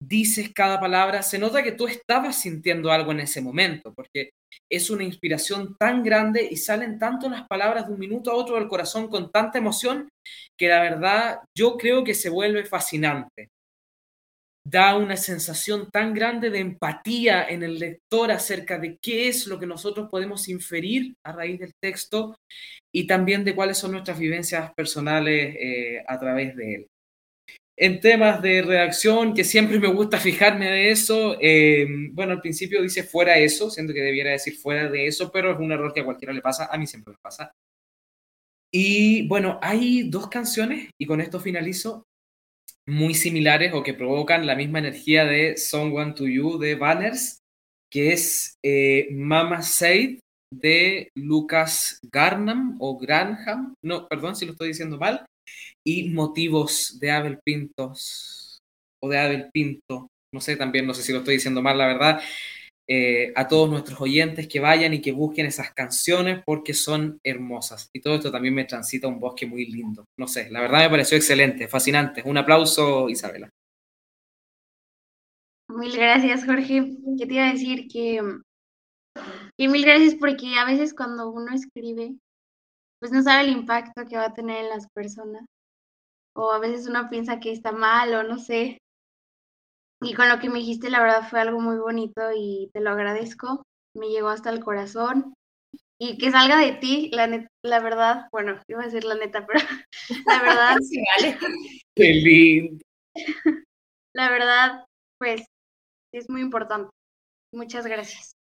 dices 0.00 0.52
cada 0.54 0.80
palabra, 0.80 1.22
se 1.22 1.38
nota 1.38 1.62
que 1.62 1.72
tú 1.72 1.86
estabas 1.86 2.40
sintiendo 2.40 2.90
algo 2.90 3.12
en 3.12 3.20
ese 3.20 3.40
momento, 3.40 3.92
porque 3.94 4.30
es 4.70 4.90
una 4.90 5.04
inspiración 5.04 5.76
tan 5.78 6.02
grande 6.02 6.46
y 6.50 6.56
salen 6.56 6.98
tanto 6.98 7.28
las 7.28 7.46
palabras 7.46 7.86
de 7.86 7.94
un 7.94 8.00
minuto 8.00 8.30
a 8.30 8.34
otro 8.34 8.56
del 8.56 8.68
corazón 8.68 9.08
con 9.08 9.30
tanta 9.30 9.58
emoción 9.58 10.08
que 10.58 10.68
la 10.68 10.80
verdad 10.80 11.40
yo 11.56 11.76
creo 11.76 12.04
que 12.04 12.14
se 12.14 12.30
vuelve 12.30 12.64
fascinante. 12.64 13.48
Da 14.68 14.96
una 14.96 15.16
sensación 15.16 15.90
tan 15.92 16.12
grande 16.12 16.50
de 16.50 16.58
empatía 16.58 17.48
en 17.48 17.62
el 17.62 17.78
lector 17.78 18.32
acerca 18.32 18.78
de 18.78 18.98
qué 19.00 19.28
es 19.28 19.46
lo 19.46 19.60
que 19.60 19.66
nosotros 19.66 20.08
podemos 20.10 20.48
inferir 20.48 21.14
a 21.24 21.32
raíz 21.32 21.60
del 21.60 21.72
texto 21.80 22.36
y 22.92 23.06
también 23.06 23.44
de 23.44 23.54
cuáles 23.54 23.78
son 23.78 23.92
nuestras 23.92 24.18
vivencias 24.18 24.72
personales 24.74 25.54
eh, 25.56 26.04
a 26.08 26.18
través 26.18 26.56
de 26.56 26.74
él 26.74 26.86
en 27.78 28.00
temas 28.00 28.40
de 28.40 28.62
redacción, 28.62 29.34
que 29.34 29.44
siempre 29.44 29.78
me 29.78 29.88
gusta 29.88 30.18
fijarme 30.18 30.70
de 30.70 30.90
eso. 30.90 31.36
Eh, 31.40 31.86
bueno, 32.12 32.32
al 32.32 32.40
principio 32.40 32.82
dice 32.82 33.02
fuera 33.02 33.36
eso, 33.38 33.70
siento 33.70 33.92
que 33.92 34.00
debiera 34.00 34.30
decir 34.30 34.56
fuera 34.56 34.88
de 34.88 35.06
eso, 35.06 35.30
pero 35.30 35.52
es 35.52 35.58
un 35.58 35.72
error 35.72 35.92
que 35.92 36.00
a 36.00 36.04
cualquiera 36.04 36.32
le 36.32 36.40
pasa, 36.40 36.68
a 36.70 36.78
mí 36.78 36.86
siempre 36.86 37.12
me 37.12 37.18
pasa. 37.22 37.52
Y 38.72 39.26
bueno, 39.28 39.58
hay 39.62 40.08
dos 40.08 40.28
canciones, 40.28 40.90
y 40.98 41.06
con 41.06 41.20
esto 41.20 41.38
finalizo, 41.38 42.04
muy 42.86 43.14
similares 43.14 43.72
o 43.74 43.82
que 43.82 43.94
provocan 43.94 44.46
la 44.46 44.54
misma 44.54 44.78
energía 44.78 45.24
de 45.24 45.56
Someone 45.56 46.12
to 46.14 46.26
You 46.26 46.58
de 46.58 46.74
Banners, 46.76 47.40
que 47.90 48.12
es 48.12 48.56
eh, 48.64 49.08
Mama 49.12 49.62
Said 49.62 50.20
de 50.52 51.10
Lucas 51.16 51.98
Garnham 52.12 52.76
o 52.80 52.96
Granham, 52.98 53.74
no, 53.84 54.06
perdón 54.08 54.36
si 54.36 54.46
lo 54.46 54.52
estoy 54.52 54.68
diciendo 54.68 54.98
mal, 54.98 55.26
y 55.84 56.10
motivos 56.10 56.98
de 57.00 57.10
Abel 57.10 57.38
Pintos 57.44 58.58
o 59.02 59.08
de 59.08 59.18
Abel 59.18 59.50
Pinto, 59.52 60.08
no 60.32 60.40
sé 60.40 60.56
también, 60.56 60.86
no 60.86 60.94
sé 60.94 61.02
si 61.02 61.12
lo 61.12 61.18
estoy 61.18 61.34
diciendo 61.34 61.62
mal, 61.62 61.78
la 61.78 61.86
verdad, 61.86 62.20
eh, 62.88 63.32
a 63.34 63.48
todos 63.48 63.68
nuestros 63.68 64.00
oyentes 64.00 64.46
que 64.46 64.60
vayan 64.60 64.94
y 64.94 65.00
que 65.00 65.10
busquen 65.10 65.46
esas 65.46 65.72
canciones 65.72 66.42
porque 66.44 66.72
son 66.72 67.18
hermosas. 67.24 67.90
Y 67.92 68.00
todo 68.00 68.14
esto 68.14 68.30
también 68.30 68.54
me 68.54 68.64
transita 68.64 69.08
un 69.08 69.18
bosque 69.18 69.46
muy 69.46 69.66
lindo. 69.66 70.04
No 70.16 70.28
sé, 70.28 70.50
la 70.50 70.60
verdad 70.60 70.80
me 70.80 70.90
pareció 70.90 71.16
excelente, 71.16 71.66
fascinante. 71.66 72.22
Un 72.24 72.38
aplauso, 72.38 73.08
Isabela. 73.08 73.50
Mil 75.68 75.96
gracias, 75.96 76.44
Jorge. 76.44 76.96
Yo 77.04 77.26
te 77.26 77.34
iba 77.34 77.48
a 77.48 77.52
decir 77.52 77.88
que, 77.88 78.20
que 79.58 79.68
mil 79.68 79.84
gracias 79.84 80.14
porque 80.14 80.54
a 80.54 80.64
veces 80.64 80.94
cuando 80.94 81.30
uno 81.30 81.52
escribe, 81.52 82.14
pues 83.00 83.10
no 83.10 83.20
sabe 83.22 83.48
el 83.48 83.56
impacto 83.56 84.06
que 84.08 84.16
va 84.16 84.26
a 84.26 84.34
tener 84.34 84.64
en 84.64 84.70
las 84.70 84.88
personas. 84.94 85.44
O 86.36 86.52
a 86.52 86.60
veces 86.60 86.86
uno 86.86 87.08
piensa 87.10 87.40
que 87.40 87.50
está 87.50 87.72
mal 87.72 88.14
o 88.14 88.22
no 88.22 88.38
sé. 88.38 88.78
Y 90.02 90.14
con 90.14 90.28
lo 90.28 90.38
que 90.38 90.48
me 90.48 90.58
dijiste, 90.58 90.90
la 90.90 91.00
verdad 91.00 91.28
fue 91.28 91.40
algo 91.40 91.60
muy 91.60 91.78
bonito 91.78 92.20
y 92.34 92.70
te 92.72 92.80
lo 92.80 92.90
agradezco. 92.90 93.62
Me 93.94 94.08
llegó 94.08 94.28
hasta 94.28 94.50
el 94.50 94.60
corazón. 94.60 95.34
Y 95.98 96.18
que 96.18 96.30
salga 96.30 96.58
de 96.58 96.72
ti, 96.72 97.10
la, 97.12 97.48
la 97.62 97.80
verdad, 97.80 98.28
bueno, 98.30 98.60
iba 98.68 98.82
a 98.82 98.84
decir 98.84 99.04
la 99.04 99.14
neta, 99.14 99.46
pero 99.46 99.60
la 100.26 100.42
verdad. 100.42 100.76
Sí, 100.82 101.02
vale. 101.16 101.38
Qué 101.94 102.12
lindo. 102.12 102.84
La 104.14 104.30
verdad, 104.30 104.84
pues, 105.18 105.42
es 106.10 106.30
muy 106.30 106.40
importante. 106.40 106.90
Muchas 107.52 107.86
gracias. 107.86 108.32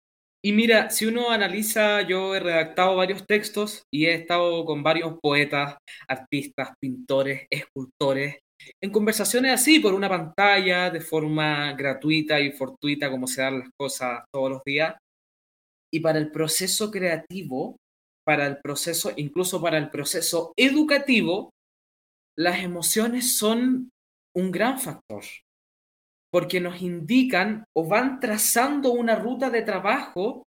Y 0.42 0.54
mira, 0.54 0.90
si 0.90 1.06
uno 1.06 1.32
analiza, 1.32 2.04
yo 2.04 2.36
he 2.36 2.40
redactado 2.40 2.96
varios 2.96 3.26
textos 3.26 3.84
y 3.92 4.06
he 4.06 4.14
estado 4.14 4.64
con 4.64 4.84
varios 4.84 5.18
poetas, 5.20 5.76
artistas, 6.08 6.70
pintores, 6.80 7.48
escultores, 7.50 8.38
en 8.82 8.92
conversaciones 8.92 9.52
así, 9.52 9.80
por 9.80 9.94
una 9.94 10.10
pantalla, 10.10 10.90
de 10.90 11.02
forma 11.02 11.74
gratuita 11.74 12.40
y 12.40 12.52
fortuita, 12.52 13.12
como 13.12 13.28
se 13.28 13.42
dan 13.42 13.60
las 13.60 13.70
cosas 13.78 14.24
todos 14.34 14.50
los 14.50 14.64
días. 14.64 14.96
Y 15.94 16.00
para 16.00 16.20
el 16.20 16.32
proceso 16.32 16.92
creativo, 16.92 17.78
para 18.26 18.48
el 18.48 18.58
proceso, 18.58 19.12
incluso 19.16 19.62
para 19.62 19.78
el 19.78 19.90
proceso 19.90 20.54
educativo, 20.58 21.52
las 22.38 22.60
emociones 22.60 23.38
son 23.38 23.90
un 24.36 24.52
gran 24.52 24.80
factor 24.80 25.24
porque 26.36 26.60
nos 26.60 26.82
indican 26.82 27.64
o 27.74 27.88
van 27.88 28.20
trazando 28.20 28.92
una 28.92 29.16
ruta 29.16 29.50
de 29.50 29.62
trabajo 29.62 30.44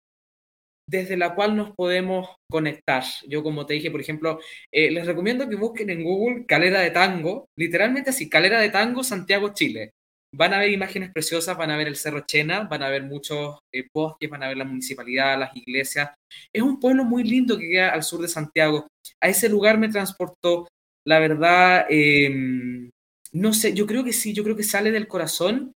desde 0.89 1.17
la 1.17 1.35
cual 1.35 1.55
nos 1.55 1.71
podemos 1.75 2.29
conectar. 2.49 3.03
Yo, 3.27 3.43
como 3.43 3.65
te 3.65 3.73
dije, 3.73 3.91
por 3.91 4.01
ejemplo, 4.01 4.39
eh, 4.71 4.89
les 4.89 5.05
recomiendo 5.05 5.47
que 5.49 5.55
busquen 5.55 5.89
en 5.89 6.03
Google 6.03 6.45
Calera 6.45 6.79
de 6.81 6.91
Tango, 6.91 7.47
literalmente 7.57 8.11
así, 8.11 8.29
Calera 8.29 8.61
de 8.61 8.69
Tango, 8.69 9.03
Santiago, 9.03 9.53
Chile. 9.53 9.91
Van 10.33 10.53
a 10.53 10.59
ver 10.59 10.71
imágenes 10.71 11.11
preciosas, 11.13 11.57
van 11.57 11.71
a 11.71 11.77
ver 11.77 11.87
el 11.87 11.95
Cerro 11.95 12.21
Chena, 12.25 12.61
van 12.63 12.83
a 12.83 12.89
ver 12.89 13.03
muchos 13.03 13.59
eh, 13.73 13.87
bosques, 13.93 14.29
van 14.29 14.43
a 14.43 14.47
ver 14.47 14.57
la 14.57 14.65
municipalidad, 14.65 15.39
las 15.39 15.55
iglesias. 15.55 16.11
Es 16.53 16.61
un 16.61 16.79
pueblo 16.79 17.03
muy 17.05 17.23
lindo 17.23 17.57
que 17.57 17.69
queda 17.69 17.89
al 17.89 18.03
sur 18.03 18.21
de 18.21 18.27
Santiago. 18.27 18.87
A 19.21 19.29
ese 19.29 19.49
lugar 19.49 19.77
me 19.77 19.89
transportó, 19.89 20.67
la 21.05 21.19
verdad, 21.19 21.85
em, 21.89 22.89
no 23.33 23.53
sé, 23.53 23.73
yo 23.73 23.85
creo 23.87 24.03
que 24.03 24.13
sí, 24.13 24.33
yo 24.33 24.43
creo 24.43 24.55
que 24.55 24.63
sale 24.63 24.91
del 24.91 25.07
corazón 25.07 25.73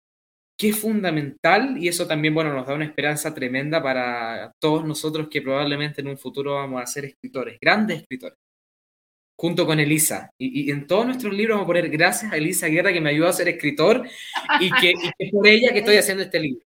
que 0.60 0.68
es 0.68 0.78
fundamental 0.78 1.78
y 1.78 1.88
eso 1.88 2.06
también, 2.06 2.34
bueno, 2.34 2.52
nos 2.52 2.66
da 2.66 2.74
una 2.74 2.84
esperanza 2.84 3.32
tremenda 3.32 3.82
para 3.82 4.52
todos 4.60 4.84
nosotros 4.84 5.28
que 5.30 5.40
probablemente 5.40 6.02
en 6.02 6.08
un 6.08 6.18
futuro 6.18 6.56
vamos 6.56 6.82
a 6.82 6.86
ser 6.86 7.06
escritores, 7.06 7.56
grandes 7.58 8.02
escritores, 8.02 8.36
junto 9.38 9.64
con 9.64 9.80
Elisa. 9.80 10.30
Y, 10.38 10.70
en 10.70 10.86
todos 10.86 11.06
nuestros 11.06 11.32
libros 11.32 11.54
vamos 11.56 11.64
a 11.64 11.66
poner 11.68 11.88
gracias 11.88 12.30
a 12.30 12.36
Elisa 12.36 12.66
Guerra 12.66 12.92
que 12.92 13.00
me 13.00 13.08
ayudó 13.08 13.28
a 13.28 13.32
ser 13.32 13.48
escritor 13.48 14.06
y 14.60 14.70
que, 14.70 14.92
y 15.18 15.30
por 15.30 15.46
ella 15.46 15.72
que 15.72 15.78
estoy 15.78 15.96
haciendo 15.96 16.24
este 16.24 16.40
libro. 16.40 16.62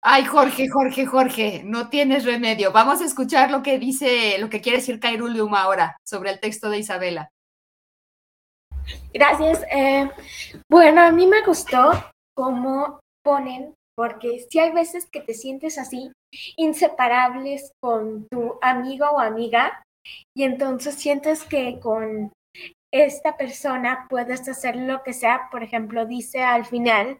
Ay, 0.00 0.24
Jorge, 0.24 0.68
Jorge, 0.68 1.04
Jorge, 1.04 1.62
no 1.64 1.88
tienes 1.88 2.24
remedio. 2.24 2.70
Vamos 2.70 3.00
a 3.00 3.06
escuchar 3.06 3.50
lo 3.50 3.64
que 3.64 3.80
dice, 3.80 4.38
lo 4.38 4.50
que 4.50 4.60
quiere 4.60 4.78
decir 4.78 5.00
Cairulium 5.00 5.52
ahora 5.56 5.96
sobre 6.04 6.30
el 6.30 6.38
texto 6.38 6.70
de 6.70 6.78
Isabela. 6.78 7.28
Gracias. 9.12 9.64
Eh, 9.68 10.08
bueno, 10.70 11.00
a 11.00 11.10
mí 11.10 11.26
me 11.26 11.42
gustó 11.42 11.90
cómo 12.34 13.01
ponen, 13.22 13.74
porque 13.96 14.44
si 14.48 14.58
hay 14.58 14.72
veces 14.72 15.08
que 15.10 15.20
te 15.20 15.34
sientes 15.34 15.78
así, 15.78 16.12
inseparables 16.56 17.72
con 17.80 18.26
tu 18.28 18.58
amigo 18.62 19.06
o 19.10 19.20
amiga, 19.20 19.82
y 20.36 20.44
entonces 20.44 20.96
sientes 20.96 21.44
que 21.44 21.78
con 21.80 22.32
esta 22.92 23.36
persona 23.36 24.06
puedes 24.08 24.48
hacer 24.48 24.76
lo 24.76 25.02
que 25.02 25.12
sea, 25.12 25.48
por 25.50 25.62
ejemplo, 25.62 26.06
dice 26.06 26.42
al 26.42 26.64
final, 26.64 27.18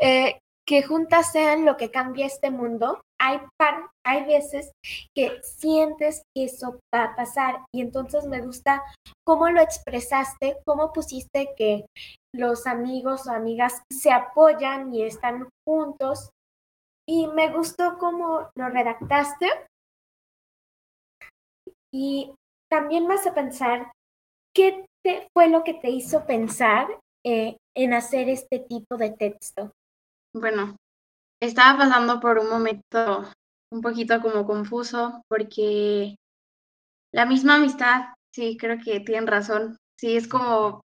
eh, 0.00 0.38
que 0.66 0.82
juntas 0.82 1.32
sean 1.32 1.64
lo 1.64 1.76
que 1.76 1.90
cambia 1.90 2.26
este 2.26 2.50
mundo, 2.50 3.00
hay, 3.22 3.40
hay 4.04 4.24
veces 4.26 4.72
que 5.14 5.40
sientes 5.42 6.24
que 6.34 6.44
eso 6.44 6.80
va 6.94 7.04
a 7.04 7.16
pasar 7.16 7.64
y 7.72 7.80
entonces 7.80 8.26
me 8.26 8.40
gusta 8.40 8.82
cómo 9.24 9.48
lo 9.48 9.60
expresaste, 9.60 10.58
cómo 10.66 10.92
pusiste 10.92 11.54
que 11.56 11.86
los 12.34 12.66
amigos 12.66 13.26
o 13.26 13.30
amigas 13.30 13.82
se 13.90 14.10
apoyan 14.10 14.92
y 14.92 15.04
están 15.04 15.48
juntos 15.66 16.30
y 17.08 17.28
me 17.28 17.52
gustó 17.52 17.96
cómo 17.98 18.50
lo 18.56 18.68
redactaste 18.68 19.48
y 21.94 22.34
también 22.68 23.06
me 23.06 23.14
hace 23.14 23.30
pensar 23.32 23.92
qué 24.54 24.86
te, 25.04 25.28
fue 25.32 25.48
lo 25.48 25.62
que 25.62 25.74
te 25.74 25.90
hizo 25.90 26.26
pensar 26.26 26.88
eh, 27.24 27.56
en 27.76 27.94
hacer 27.94 28.28
este 28.28 28.58
tipo 28.58 28.96
de 28.96 29.10
texto. 29.10 29.72
Bueno, 30.34 30.76
estaba 31.46 31.78
pasando 31.78 32.20
por 32.20 32.38
un 32.38 32.48
momento 32.48 33.24
un 33.72 33.80
poquito 33.80 34.20
como 34.20 34.46
confuso 34.46 35.22
porque 35.28 36.16
la 37.12 37.26
misma 37.26 37.56
amistad, 37.56 38.04
sí, 38.32 38.56
creo 38.58 38.78
que 38.82 39.00
tienen 39.00 39.26
razón. 39.26 39.76
Sí, 39.98 40.16
es 40.16 40.28
como, 40.28 40.82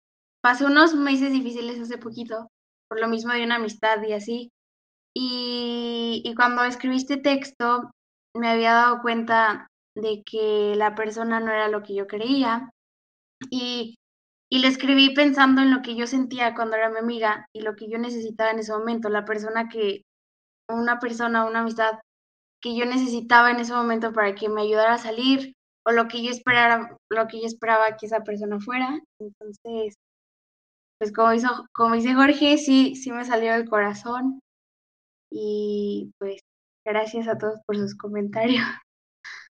pasé 0.41 0.65
unos 0.65 0.93
meses 0.93 1.31
difíciles 1.31 1.79
hace 1.79 1.97
poquito, 1.97 2.47
por 2.89 2.99
lo 2.99 3.07
mismo 3.07 3.33
de 3.33 3.43
una 3.43 3.55
amistad 3.55 4.01
y 4.03 4.13
así. 4.13 4.51
Y, 5.15 6.21
y 6.25 6.35
cuando 6.35 6.63
escribí 6.63 6.97
este 6.97 7.17
texto, 7.17 7.91
me 8.35 8.49
había 8.49 8.73
dado 8.73 9.01
cuenta 9.01 9.67
de 9.95 10.23
que 10.25 10.73
la 10.75 10.95
persona 10.95 11.39
no 11.39 11.51
era 11.51 11.69
lo 11.69 11.83
que 11.83 11.95
yo 11.95 12.07
creía. 12.07 12.69
Y, 13.49 13.95
y 14.49 14.59
le 14.59 14.67
escribí 14.67 15.13
pensando 15.13 15.61
en 15.61 15.71
lo 15.73 15.81
que 15.81 15.95
yo 15.95 16.07
sentía 16.07 16.55
cuando 16.55 16.75
era 16.77 16.89
mi 16.89 16.99
amiga 16.99 17.47
y 17.53 17.61
lo 17.61 17.75
que 17.75 17.89
yo 17.89 17.97
necesitaba 17.97 18.51
en 18.51 18.59
ese 18.59 18.73
momento, 18.73 19.09
la 19.09 19.25
persona 19.25 19.69
que 19.69 20.03
una 20.73 20.99
persona, 20.99 21.45
una 21.45 21.59
amistad 21.59 21.99
que 22.61 22.75
yo 22.75 22.85
necesitaba 22.85 23.51
en 23.51 23.59
ese 23.59 23.73
momento 23.73 24.13
para 24.13 24.35
que 24.35 24.49
me 24.49 24.61
ayudara 24.61 24.93
a 24.93 24.99
salir 24.99 25.53
o 25.85 25.91
lo 25.91 26.07
que 26.07 26.23
yo 26.23 26.29
esperara, 26.29 26.95
lo 27.09 27.27
que 27.27 27.41
yo 27.41 27.47
esperaba 27.47 27.97
que 27.97 28.05
esa 28.05 28.21
persona 28.23 28.59
fuera. 28.59 28.99
Entonces, 29.19 29.95
pues 30.99 31.11
como, 31.11 31.33
hizo, 31.33 31.49
como 31.73 31.95
dice 31.95 32.13
Jorge, 32.13 32.57
sí, 32.57 32.95
sí 32.95 33.11
me 33.11 33.25
salió 33.25 33.53
del 33.53 33.67
corazón. 33.67 34.39
Y 35.31 36.11
pues 36.19 36.41
gracias 36.85 37.27
a 37.27 37.37
todos 37.37 37.59
por 37.65 37.75
sus 37.77 37.95
comentarios. 37.97 38.63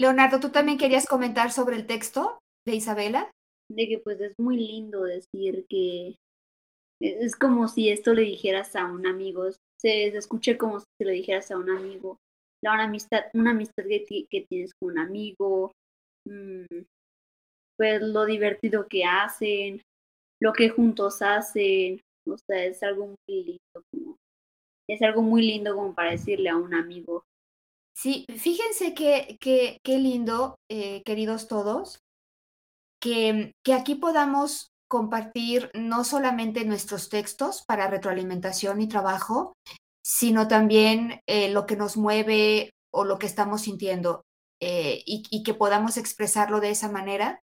Leonardo, 0.00 0.38
¿tú 0.38 0.50
también 0.50 0.78
querías 0.78 1.06
comentar 1.06 1.50
sobre 1.50 1.76
el 1.76 1.86
texto 1.86 2.38
de 2.66 2.76
Isabela? 2.76 3.30
De 3.70 3.88
que 3.88 3.98
pues 3.98 4.20
es 4.20 4.34
muy 4.38 4.56
lindo 4.56 5.02
decir 5.02 5.66
que 5.68 6.16
es 7.00 7.36
como 7.36 7.68
si 7.68 7.90
esto 7.90 8.14
le 8.14 8.22
dijeras 8.22 8.76
a 8.76 8.84
un 8.86 9.06
amigo, 9.06 9.44
se, 9.84 10.06
escuche 10.06 10.56
como 10.56 10.80
si 10.80 10.86
le 11.00 11.12
dijeras 11.12 11.50
a 11.50 11.58
un 11.58 11.70
amigo, 11.70 12.16
la 12.62 12.72
una 12.72 12.84
amistad, 12.84 13.24
una 13.34 13.50
amistad 13.50 13.84
que, 13.84 14.26
que 14.30 14.46
tienes 14.48 14.72
con 14.80 14.92
un 14.92 14.98
amigo, 14.98 15.72
mm, 16.26 16.82
pues 17.76 18.00
lo 18.00 18.24
divertido 18.24 18.88
que 18.88 19.04
hacen, 19.04 19.82
lo 20.40 20.52
que 20.52 20.70
juntos 20.70 21.20
hacen, 21.20 22.00
o 22.26 22.36
sea, 22.38 22.64
es 22.64 22.82
algo 22.82 23.08
muy 23.08 23.44
lindo, 23.44 23.84
como, 23.92 24.16
es 24.88 25.02
algo 25.02 25.22
muy 25.22 25.42
lindo 25.42 25.74
como 25.74 25.94
para 25.94 26.12
decirle 26.12 26.48
a 26.48 26.56
un 26.56 26.72
amigo. 26.72 27.24
Sí, 27.94 28.24
fíjense 28.36 28.94
que, 28.94 29.36
que, 29.38 29.78
qué 29.84 29.98
lindo, 29.98 30.56
eh, 30.70 31.02
queridos 31.04 31.46
todos, 31.46 31.98
que, 33.00 33.52
que 33.64 33.74
aquí 33.74 33.94
podamos 33.94 34.73
compartir 34.88 35.70
no 35.74 36.04
solamente 36.04 36.64
nuestros 36.64 37.08
textos 37.08 37.64
para 37.66 37.88
retroalimentación 37.88 38.80
y 38.80 38.88
trabajo, 38.88 39.54
sino 40.04 40.48
también 40.48 41.20
eh, 41.26 41.48
lo 41.50 41.66
que 41.66 41.76
nos 41.76 41.96
mueve 41.96 42.70
o 42.92 43.04
lo 43.04 43.18
que 43.18 43.26
estamos 43.26 43.62
sintiendo 43.62 44.22
eh, 44.60 45.02
y, 45.06 45.42
que 45.42 45.54
podamos 45.54 45.96
expresarlo 45.96 46.60
de 46.60 46.70
esa 46.70 46.88
manera 46.88 47.40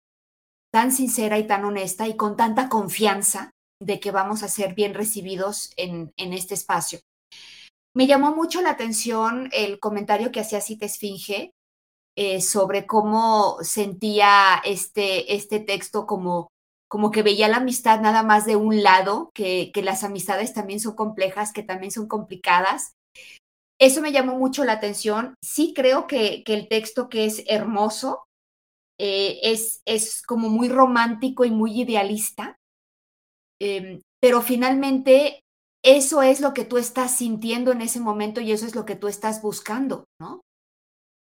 tan 0.73 0.91
sincera 0.91 1.39
y 1.39 1.47
tan 1.47 1.65
honesta 1.65 2.09
y 2.09 2.17
con 2.17 2.37
tanta 2.37 2.69
confianza 2.69 3.51
de 3.81 4.01
que 4.01 4.11
vamos 4.11 4.43
a 4.43 4.49
ser 4.49 4.75
bien 4.75 4.95
recibidos 4.95 5.71
en, 5.77 6.13
en 6.17 6.33
este 6.33 6.55
espacio. 6.55 7.01
Me 7.95 8.07
llamó 8.07 8.35
mucho 8.35 8.61
la 8.63 8.71
atención 8.71 9.49
el 9.53 9.79
comentario 9.79 10.33
que 10.33 10.41
hacía 10.41 10.61
Cita 10.61 10.87
Esfinge 10.87 11.53
eh, 12.17 12.41
sobre 12.41 12.87
cómo 12.87 13.59
sentía 13.63 14.63
este, 14.65 15.35
este 15.35 15.59
texto 15.59 16.07
como, 16.07 16.49
como 16.89 17.11
que 17.11 17.23
veía 17.23 17.49
la 17.49 17.59
amistad 17.59 18.01
nada 18.01 18.23
más 18.23 18.47
de 18.47 18.57
un 18.57 18.83
lado, 18.83 19.31
que, 19.35 19.71
que 19.73 19.83
las 19.83 20.05
amistades 20.05 20.55
también 20.55 20.81
son 20.81 20.95
complejas, 20.95 21.53
que 21.53 21.63
también 21.63 21.91
son 21.91 22.09
complicadas. 22.09 22.95
Eso 23.81 24.01
me 24.01 24.13
llamó 24.13 24.39
mucho 24.39 24.65
la 24.65 24.75
atención. 24.75 25.35
Sí 25.43 25.73
creo 25.75 26.07
que, 26.07 26.45
que 26.45 26.55
el 26.55 26.69
texto 26.69 27.09
que 27.09 27.25
es 27.25 27.43
hermoso, 27.47 28.25
eh, 28.99 29.41
es, 29.43 29.83
es 29.87 30.23
como 30.23 30.49
muy 30.49 30.69
romántico 30.69 31.45
y 31.45 31.51
muy 31.51 31.81
idealista, 31.81 32.57
eh, 33.61 34.01
pero 34.21 34.41
finalmente 34.41 35.41
eso 35.85 36.23
es 36.23 36.41
lo 36.41 36.55
que 36.55 36.65
tú 36.65 36.79
estás 36.79 37.17
sintiendo 37.17 37.73
en 37.73 37.83
ese 37.83 38.01
momento 38.01 38.41
y 38.41 38.53
eso 38.53 38.67
es 38.67 38.75
lo 38.75 38.85
que 38.85 38.97
tú 38.97 39.09
estás 39.09 39.43
buscando, 39.43 40.05
¿no? 40.21 40.43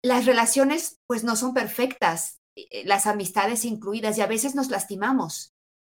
Las 0.02 0.26
relaciones 0.26 0.96
pues 1.06 1.22
no 1.22 1.36
son 1.36 1.54
perfectas, 1.54 2.39
las 2.84 3.06
amistades 3.06 3.64
incluidas 3.64 4.18
y 4.18 4.22
a 4.22 4.26
veces 4.26 4.54
nos 4.54 4.68
lastimamos 4.68 5.52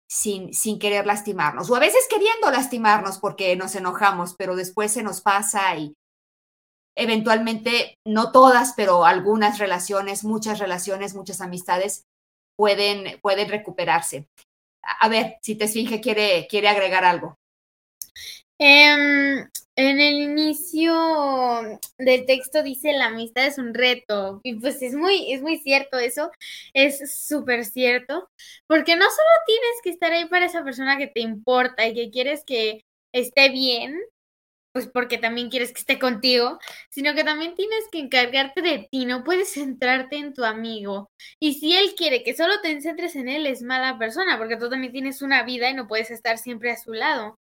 sin, 0.08 0.52
sin 0.54 0.78
querer 0.78 1.06
lastimarnos 1.06 1.70
o 1.70 1.76
a 1.76 1.80
veces 1.80 2.06
queriendo 2.10 2.50
lastimarnos 2.50 3.18
porque 3.18 3.54
nos 3.56 3.74
enojamos, 3.76 4.34
pero 4.34 4.56
después 4.56 4.92
se 4.92 5.02
nos 5.02 5.20
pasa 5.20 5.76
y 5.76 5.94
eventualmente, 6.96 7.98
no 8.04 8.32
todas, 8.32 8.74
pero 8.76 9.04
algunas 9.04 9.58
relaciones, 9.58 10.24
muchas 10.24 10.58
relaciones, 10.58 11.14
muchas 11.14 11.40
amistades 11.40 12.04
pueden, 12.56 13.20
pueden 13.20 13.48
recuperarse. 13.48 14.28
A 14.82 15.08
ver, 15.08 15.36
si 15.42 15.54
te 15.54 15.64
esfinge 15.64 16.00
quiere, 16.00 16.46
quiere 16.48 16.68
agregar 16.68 17.04
algo. 17.04 17.36
Um, 18.58 19.48
en 19.88 20.00
el 20.00 20.14
inicio 20.14 20.92
del 21.98 22.26
texto 22.26 22.62
dice 22.62 22.92
la 22.92 23.06
amistad 23.06 23.46
es 23.46 23.58
un 23.58 23.74
reto 23.74 24.40
y 24.42 24.54
pues 24.56 24.82
es 24.82 24.94
muy, 24.94 25.32
es 25.32 25.42
muy 25.42 25.58
cierto 25.58 25.98
eso, 25.98 26.30
es 26.74 27.14
súper 27.26 27.64
cierto, 27.64 28.28
porque 28.66 28.96
no 28.96 29.04
solo 29.04 29.28
tienes 29.46 29.70
que 29.82 29.90
estar 29.90 30.12
ahí 30.12 30.26
para 30.26 30.46
esa 30.46 30.64
persona 30.64 30.98
que 30.98 31.06
te 31.06 31.20
importa 31.20 31.86
y 31.86 31.94
que 31.94 32.10
quieres 32.10 32.44
que 32.44 32.84
esté 33.12 33.48
bien, 33.50 33.98
pues 34.72 34.86
porque 34.88 35.18
también 35.18 35.50
quieres 35.50 35.72
que 35.72 35.80
esté 35.80 35.98
contigo, 35.98 36.58
sino 36.90 37.14
que 37.14 37.24
también 37.24 37.54
tienes 37.56 37.84
que 37.90 37.98
encargarte 38.00 38.62
de 38.62 38.88
ti, 38.90 39.06
no 39.06 39.24
puedes 39.24 39.52
centrarte 39.54 40.16
en 40.16 40.34
tu 40.34 40.44
amigo. 40.44 41.10
Y 41.40 41.54
si 41.54 41.76
él 41.76 41.94
quiere 41.96 42.22
que 42.22 42.36
solo 42.36 42.60
te 42.62 42.80
centres 42.80 43.16
en 43.16 43.28
él, 43.28 43.46
es 43.46 43.62
mala 43.62 43.98
persona, 43.98 44.38
porque 44.38 44.56
tú 44.56 44.70
también 44.70 44.92
tienes 44.92 45.22
una 45.22 45.42
vida 45.44 45.70
y 45.70 45.74
no 45.74 45.88
puedes 45.88 46.10
estar 46.10 46.38
siempre 46.38 46.70
a 46.70 46.76
su 46.76 46.92
lado 46.92 47.39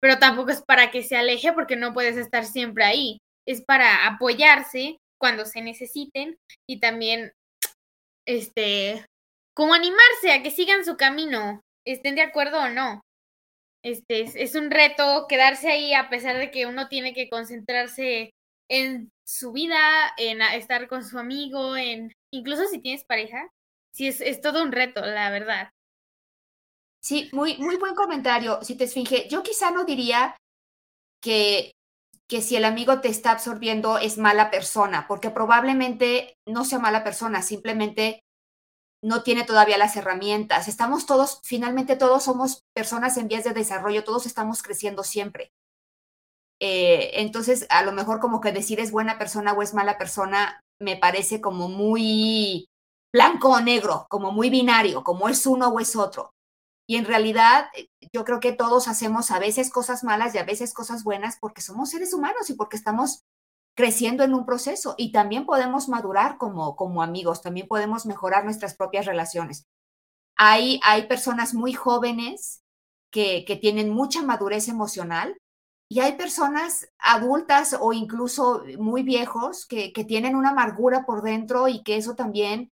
pero 0.00 0.18
tampoco 0.18 0.50
es 0.50 0.62
para 0.62 0.90
que 0.90 1.02
se 1.02 1.16
aleje 1.16 1.52
porque 1.52 1.76
no 1.76 1.92
puedes 1.94 2.16
estar 2.16 2.44
siempre 2.44 2.84
ahí. 2.84 3.18
Es 3.46 3.62
para 3.62 4.06
apoyarse 4.06 4.98
cuando 5.18 5.46
se 5.46 5.62
necesiten 5.62 6.36
y 6.68 6.80
también, 6.80 7.32
este, 8.26 9.04
como 9.54 9.74
animarse 9.74 10.32
a 10.32 10.42
que 10.42 10.50
sigan 10.50 10.84
su 10.84 10.96
camino, 10.96 11.60
estén 11.86 12.14
de 12.14 12.22
acuerdo 12.22 12.60
o 12.62 12.68
no. 12.68 13.02
Este, 13.82 14.22
es, 14.22 14.34
es 14.34 14.54
un 14.54 14.70
reto 14.70 15.26
quedarse 15.28 15.70
ahí 15.70 15.92
a 15.92 16.08
pesar 16.08 16.38
de 16.38 16.50
que 16.50 16.66
uno 16.66 16.88
tiene 16.88 17.12
que 17.12 17.28
concentrarse 17.28 18.30
en 18.70 19.10
su 19.26 19.52
vida, 19.52 20.12
en 20.16 20.42
estar 20.42 20.88
con 20.88 21.04
su 21.04 21.18
amigo, 21.18 21.76
en 21.76 22.12
incluso 22.32 22.66
si 22.66 22.80
tienes 22.80 23.04
pareja, 23.04 23.48
sí 23.92 24.08
es, 24.08 24.20
es 24.20 24.40
todo 24.40 24.62
un 24.62 24.72
reto, 24.72 25.00
la 25.00 25.30
verdad. 25.30 25.70
Sí, 27.04 27.28
muy, 27.34 27.58
muy 27.58 27.76
buen 27.76 27.94
comentario, 27.94 28.60
si 28.62 28.76
te 28.76 28.84
esfinge. 28.84 29.28
Yo 29.28 29.42
quizá 29.42 29.70
no 29.70 29.84
diría 29.84 30.38
que, 31.22 31.72
que 32.26 32.40
si 32.40 32.56
el 32.56 32.64
amigo 32.64 33.02
te 33.02 33.08
está 33.08 33.32
absorbiendo 33.32 33.98
es 33.98 34.16
mala 34.16 34.50
persona, 34.50 35.06
porque 35.06 35.28
probablemente 35.28 36.32
no 36.48 36.64
sea 36.64 36.78
mala 36.78 37.04
persona, 37.04 37.42
simplemente 37.42 38.20
no 39.02 39.22
tiene 39.22 39.44
todavía 39.44 39.76
las 39.76 39.96
herramientas. 39.96 40.66
Estamos 40.66 41.04
todos, 41.04 41.40
finalmente 41.44 41.96
todos 41.96 42.24
somos 42.24 42.62
personas 42.74 43.18
en 43.18 43.28
vías 43.28 43.44
de 43.44 43.52
desarrollo, 43.52 44.02
todos 44.02 44.24
estamos 44.24 44.62
creciendo 44.62 45.04
siempre. 45.04 45.50
Eh, 46.58 47.20
entonces, 47.20 47.66
a 47.68 47.84
lo 47.84 47.92
mejor 47.92 48.18
como 48.18 48.40
que 48.40 48.50
decir 48.50 48.80
es 48.80 48.90
buena 48.92 49.18
persona 49.18 49.52
o 49.52 49.60
es 49.60 49.74
mala 49.74 49.98
persona 49.98 50.62
me 50.80 50.96
parece 50.96 51.42
como 51.42 51.68
muy 51.68 52.66
blanco 53.12 53.50
o 53.50 53.60
negro, 53.60 54.06
como 54.08 54.32
muy 54.32 54.48
binario, 54.48 55.04
como 55.04 55.28
es 55.28 55.44
uno 55.44 55.68
o 55.68 55.80
es 55.80 55.96
otro. 55.96 56.33
Y 56.86 56.96
en 56.96 57.04
realidad 57.04 57.66
eh, 57.74 57.88
yo 58.12 58.24
creo 58.24 58.40
que 58.40 58.52
todos 58.52 58.88
hacemos 58.88 59.30
a 59.30 59.38
veces 59.38 59.70
cosas 59.70 60.04
malas 60.04 60.34
y 60.34 60.38
a 60.38 60.44
veces 60.44 60.74
cosas 60.74 61.04
buenas 61.04 61.38
porque 61.40 61.60
somos 61.60 61.90
seres 61.90 62.12
humanos 62.12 62.50
y 62.50 62.54
porque 62.54 62.76
estamos 62.76 63.24
creciendo 63.74 64.22
en 64.22 64.34
un 64.34 64.46
proceso 64.46 64.94
y 64.96 65.10
también 65.10 65.46
podemos 65.46 65.88
madurar 65.88 66.38
como, 66.38 66.76
como 66.76 67.02
amigos, 67.02 67.42
también 67.42 67.66
podemos 67.66 68.06
mejorar 68.06 68.44
nuestras 68.44 68.76
propias 68.76 69.06
relaciones. 69.06 69.66
Hay, 70.36 70.80
hay 70.84 71.06
personas 71.08 71.54
muy 71.54 71.72
jóvenes 71.72 72.62
que, 73.10 73.44
que 73.44 73.56
tienen 73.56 73.90
mucha 73.90 74.22
madurez 74.22 74.68
emocional 74.68 75.36
y 75.88 76.00
hay 76.00 76.16
personas 76.16 76.88
adultas 76.98 77.76
o 77.78 77.92
incluso 77.92 78.64
muy 78.78 79.02
viejos 79.02 79.66
que, 79.66 79.92
que 79.92 80.04
tienen 80.04 80.34
una 80.34 80.50
amargura 80.50 81.04
por 81.04 81.22
dentro 81.22 81.68
y 81.68 81.82
que 81.82 81.96
eso 81.96 82.14
también 82.14 82.70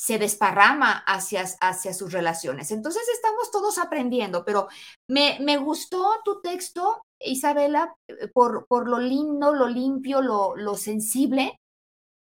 se 0.00 0.16
desparrama 0.16 1.04
hacia, 1.06 1.44
hacia 1.60 1.92
sus 1.92 2.10
relaciones. 2.10 2.70
Entonces 2.70 3.02
estamos 3.12 3.50
todos 3.50 3.76
aprendiendo, 3.76 4.46
pero 4.46 4.68
me, 5.06 5.36
me 5.40 5.58
gustó 5.58 6.22
tu 6.24 6.40
texto, 6.40 7.02
Isabela, 7.20 7.94
eh, 8.08 8.28
por, 8.32 8.64
por 8.66 8.88
lo 8.88 8.98
lindo, 8.98 9.52
lo 9.52 9.68
limpio, 9.68 10.22
lo, 10.22 10.56
lo 10.56 10.78
sensible 10.78 11.58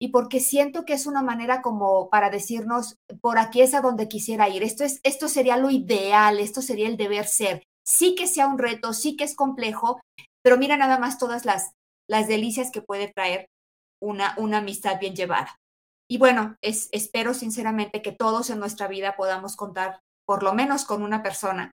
y 0.00 0.10
porque 0.10 0.38
siento 0.38 0.84
que 0.84 0.92
es 0.92 1.06
una 1.06 1.20
manera 1.20 1.62
como 1.62 2.08
para 2.10 2.30
decirnos, 2.30 2.94
por 3.20 3.38
aquí 3.38 3.60
es 3.60 3.74
a 3.74 3.80
donde 3.80 4.06
quisiera 4.06 4.48
ir, 4.48 4.62
esto, 4.62 4.84
es, 4.84 5.00
esto 5.02 5.26
sería 5.26 5.57
lo 5.57 5.68
ideal, 5.68 6.38
esto 6.38 6.62
sería 6.62 6.86
el 6.86 6.96
deber 6.96 7.26
ser. 7.26 7.64
Sí 7.84 8.14
que 8.14 8.28
sea 8.28 8.46
un 8.46 8.59
reto, 8.59 8.92
sí 8.92 9.16
que 9.16 9.24
es 9.24 9.34
complejo, 9.34 10.01
pero 10.44 10.59
mira 10.59 10.76
nada 10.76 11.01
más 11.01 11.18
todas 11.18 11.44
las, 11.44 11.72
las 12.09 12.28
delicias 12.28 12.70
que 12.70 12.82
puede 12.82 13.12
traer 13.12 13.49
una, 14.01 14.36
una 14.38 14.59
amistad 14.59 15.01
bien 15.01 15.16
llevada. 15.16 15.57
Y 16.14 16.16
bueno, 16.16 16.56
es, 16.60 16.88
espero 16.92 17.34
sinceramente 17.34 18.00
que 18.00 18.12
todos 18.12 18.48
en 18.48 18.60
nuestra 18.60 18.86
vida 18.86 19.16
podamos 19.16 19.56
contar 19.56 19.98
por 20.24 20.44
lo 20.44 20.54
menos 20.54 20.84
con 20.84 21.02
una 21.02 21.24
persona 21.24 21.72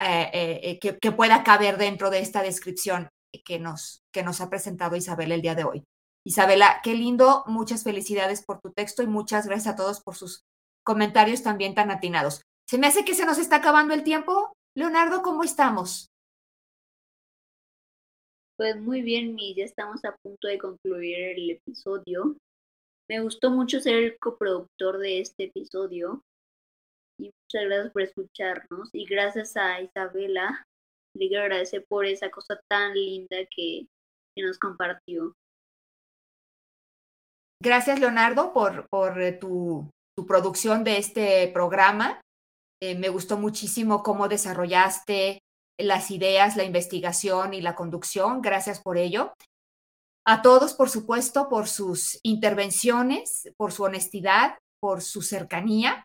eh, 0.00 0.30
eh, 0.62 0.78
que, 0.78 0.96
que, 0.98 1.10
pueda 1.10 1.42
caber 1.42 1.76
dentro 1.76 2.10
de 2.10 2.20
esta 2.20 2.42
descripción 2.42 3.08
que 3.44 3.58
nos, 3.58 4.04
que 4.14 4.22
nos 4.22 4.40
ha 4.40 4.48
presentado 4.48 4.94
Isabel 4.94 5.32
el 5.32 5.42
día 5.42 5.56
de 5.56 5.64
hoy. 5.64 5.82
Isabela, 6.24 6.80
qué 6.84 6.94
lindo, 6.94 7.42
muchas 7.48 7.82
felicidades 7.82 8.44
por 8.46 8.60
tu 8.60 8.70
texto 8.70 9.02
y 9.02 9.08
muchas 9.08 9.48
gracias 9.48 9.74
a 9.74 9.76
todos 9.76 10.00
por 10.00 10.14
sus 10.14 10.44
comentarios 10.84 11.42
también 11.42 11.74
tan 11.74 11.90
atinados. 11.90 12.42
Se 12.70 12.78
me 12.78 12.86
hace 12.86 13.04
que 13.04 13.16
se 13.16 13.26
nos 13.26 13.38
está 13.38 13.56
acabando 13.56 13.94
el 13.94 14.04
tiempo. 14.04 14.52
Leonardo, 14.76 15.22
¿cómo 15.22 15.42
estamos? 15.42 16.06
Pues 18.56 18.76
muy 18.80 19.02
bien, 19.02 19.36
ya 19.56 19.64
estamos 19.64 20.04
a 20.04 20.14
punto 20.22 20.46
de 20.46 20.56
concluir 20.56 21.18
el 21.36 21.50
episodio. 21.50 22.36
Me 23.08 23.20
gustó 23.20 23.50
mucho 23.50 23.80
ser 23.80 23.94
el 23.94 24.18
coproductor 24.18 24.98
de 24.98 25.20
este 25.20 25.44
episodio. 25.44 26.22
Y 27.18 27.24
muchas 27.24 27.68
gracias 27.68 27.92
por 27.92 28.02
escucharnos. 28.02 28.90
Y 28.92 29.06
gracias 29.06 29.56
a 29.56 29.80
Isabela, 29.80 30.64
le 31.14 31.28
quiero 31.28 31.44
agradecer 31.44 31.84
por 31.88 32.04
esa 32.04 32.30
cosa 32.30 32.60
tan 32.68 32.94
linda 32.94 33.36
que, 33.54 33.86
nos 34.38 34.58
compartió. 34.58 35.32
Gracias, 37.62 37.98
Leonardo, 37.98 38.52
por, 38.52 39.22
eh, 39.22 39.32
tu, 39.32 39.88
tu, 40.14 40.26
producción 40.26 40.84
de 40.84 40.98
este 40.98 41.48
programa. 41.54 42.20
Eh, 42.82 42.98
me 42.98 43.08
gustó 43.08 43.38
muchísimo 43.38 44.02
cómo 44.02 44.28
desarrollaste 44.28 45.38
las 45.78 46.10
ideas, 46.10 46.56
la 46.58 46.64
investigación 46.64 47.54
y 47.54 47.62
la 47.62 47.74
conducción. 47.74 48.42
Gracias 48.42 48.82
por 48.82 48.98
ello. 48.98 49.32
A 50.28 50.42
todos, 50.42 50.74
por 50.74 50.90
supuesto, 50.90 51.48
por 51.48 51.68
sus 51.68 52.18
intervenciones, 52.24 53.48
por 53.56 53.70
su 53.70 53.84
honestidad, 53.84 54.58
por 54.80 55.00
su 55.00 55.22
cercanía. 55.22 56.04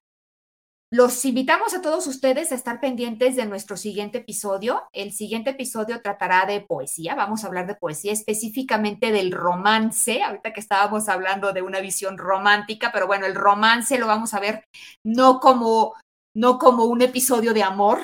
Los 0.94 1.26
invitamos 1.26 1.74
a 1.74 1.82
todos 1.82 2.06
ustedes 2.06 2.52
a 2.52 2.56
estar 2.56 2.80
pendientes 2.80 3.36
de 3.36 3.48
nuestro 3.48 3.78
siguiente 3.78 4.20
episodio. 4.20 4.84
El 4.94 5.12
siguiente 5.12 5.50
episodio 5.50 6.04
tratará 6.04 6.46
de 6.46 6.62
poesía. 6.62 7.16
Vamos 7.16 7.44
a 7.44 7.48
hablar 7.48 7.66
de 7.66 7.74
poesía, 7.74 8.12
específicamente 8.12 9.12
del 9.12 9.32
romance. 9.32 10.22
Ahorita 10.22 10.54
que 10.54 10.60
estábamos 10.60 11.10
hablando 11.10 11.52
de 11.52 11.64
una 11.64 11.80
visión 11.80 12.20
romántica, 12.20 12.92
pero 12.94 13.08
bueno, 13.08 13.26
el 13.26 13.34
romance 13.34 13.98
lo 13.98 14.06
vamos 14.06 14.36
a 14.36 14.40
ver 14.40 14.66
no 15.04 15.40
como, 15.40 15.96
no 16.36 16.60
como 16.60 16.86
un 16.86 17.02
episodio 17.02 17.56
de 17.56 17.64
amor, 17.64 18.02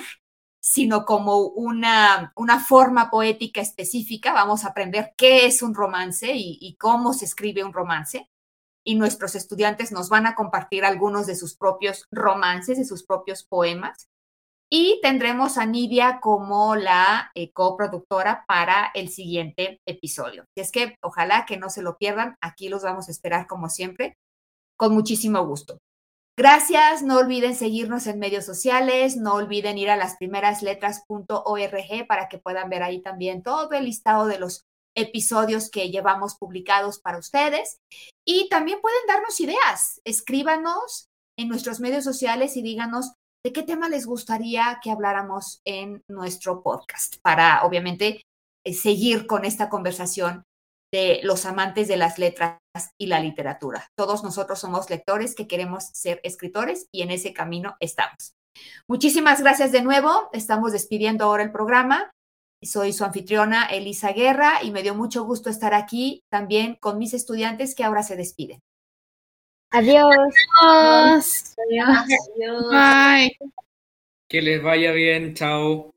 sino 0.59 1.05
como 1.05 1.39
una, 1.39 2.33
una 2.35 2.59
forma 2.59 3.09
poética 3.09 3.61
específica. 3.61 4.33
Vamos 4.33 4.63
a 4.63 4.69
aprender 4.69 5.13
qué 5.17 5.45
es 5.45 5.61
un 5.61 5.75
romance 5.75 6.33
y, 6.33 6.57
y 6.61 6.75
cómo 6.75 7.13
se 7.13 7.25
escribe 7.25 7.63
un 7.63 7.73
romance 7.73 8.29
y 8.87 8.95
nuestros 8.95 9.35
estudiantes 9.35 9.91
nos 9.91 10.07
van 10.07 10.27
a 10.27 10.33
compartir 10.33 10.85
algunos 10.85 11.27
de 11.27 11.35
sus 11.35 11.57
propios 11.57 12.05
romances, 12.09 12.77
de 12.77 12.85
sus 12.85 13.03
propios 13.03 13.43
poemas. 13.43 14.07
Y 14.69 15.01
tendremos 15.01 15.57
a 15.57 15.65
Nidia 15.65 16.19
como 16.21 16.77
la 16.77 17.31
eh, 17.35 17.51
coproductora 17.51 18.45
para 18.47 18.89
el 18.93 19.09
siguiente 19.09 19.81
episodio. 19.85 20.45
es 20.55 20.71
que 20.71 20.95
ojalá 21.01 21.45
que 21.45 21.57
no 21.57 21.69
se 21.69 21.81
lo 21.81 21.97
pierdan. 21.97 22.37
Aquí 22.39 22.69
los 22.69 22.83
vamos 22.83 23.09
a 23.09 23.11
esperar 23.11 23.45
como 23.45 23.67
siempre, 23.67 24.17
con 24.77 24.93
muchísimo 24.93 25.45
gusto. 25.45 25.79
Gracias, 26.39 27.01
no 27.01 27.17
olviden 27.17 27.55
seguirnos 27.55 28.05
en 28.05 28.19
medios 28.19 28.45
sociales, 28.45 29.17
no 29.17 29.33
olviden 29.33 29.79
ir 29.79 29.89
a 29.89 29.95
las 29.95 30.17
primeras 30.17 30.61
letras.org 30.61 32.07
para 32.07 32.29
que 32.29 32.38
puedan 32.38 32.69
ver 32.69 32.83
ahí 32.83 33.01
también 33.01 33.41
todo 33.41 33.71
el 33.71 33.85
listado 33.85 34.27
de 34.27 34.38
los 34.38 34.63
episodios 34.95 35.71
que 35.71 35.89
llevamos 35.89 36.35
publicados 36.35 36.99
para 36.99 37.17
ustedes. 37.17 37.79
Y 38.23 38.49
también 38.49 38.79
pueden 38.81 38.99
darnos 39.07 39.39
ideas, 39.39 39.99
escríbanos 40.05 41.07
en 41.39 41.49
nuestros 41.49 41.79
medios 41.79 42.03
sociales 42.03 42.55
y 42.55 42.61
díganos 42.61 43.13
de 43.43 43.51
qué 43.51 43.63
tema 43.63 43.89
les 43.89 44.05
gustaría 44.05 44.79
que 44.83 44.91
habláramos 44.91 45.61
en 45.65 46.03
nuestro 46.07 46.61
podcast 46.61 47.15
para, 47.23 47.63
obviamente, 47.63 48.21
eh, 48.63 48.73
seguir 48.73 49.25
con 49.25 49.43
esta 49.43 49.69
conversación 49.69 50.43
de 50.93 51.19
los 51.23 51.47
amantes 51.47 51.88
de 51.88 51.97
las 51.97 52.19
letras 52.19 52.59
y 52.97 53.07
la 53.07 53.19
literatura. 53.19 53.89
Todos 53.95 54.23
nosotros 54.23 54.59
somos 54.59 54.89
lectores 54.89 55.36
que 55.36 55.47
queremos 55.47 55.86
ser 55.93 56.19
escritores 56.23 56.88
y 56.91 57.01
en 57.01 57.11
ese 57.11 57.34
camino 57.34 57.75
estamos. 57.80 58.36
Muchísimas 58.88 59.41
gracias 59.41 59.71
de 59.71 59.82
nuevo. 59.82 60.30
Estamos 60.34 60.71
despidiendo 60.71 61.25
ahora 61.25 61.43
el 61.43 61.51
programa. 61.51 62.11
Soy 62.61 62.91
su 62.91 63.03
anfitriona 63.03 63.65
Elisa 63.65 64.11
Guerra 64.13 64.63
y 64.63 64.71
me 64.71 64.82
dio 64.82 64.95
mucho 64.95 65.23
gusto 65.25 65.49
estar 65.49 65.73
aquí 65.73 66.23
también 66.30 66.75
con 66.80 66.97
mis 66.97 67.13
estudiantes 67.13 67.75
que 67.75 67.84
ahora 67.84 68.01
se 68.01 68.15
despiden. 68.15 68.59
Adiós. 69.69 70.34
Adiós. 70.61 71.55
Adiós. 71.57 72.69
Bye. 72.71 73.38
Que 74.28 74.41
les 74.41 74.61
vaya 74.61 74.91
bien, 74.91 75.34
chao. 75.36 75.96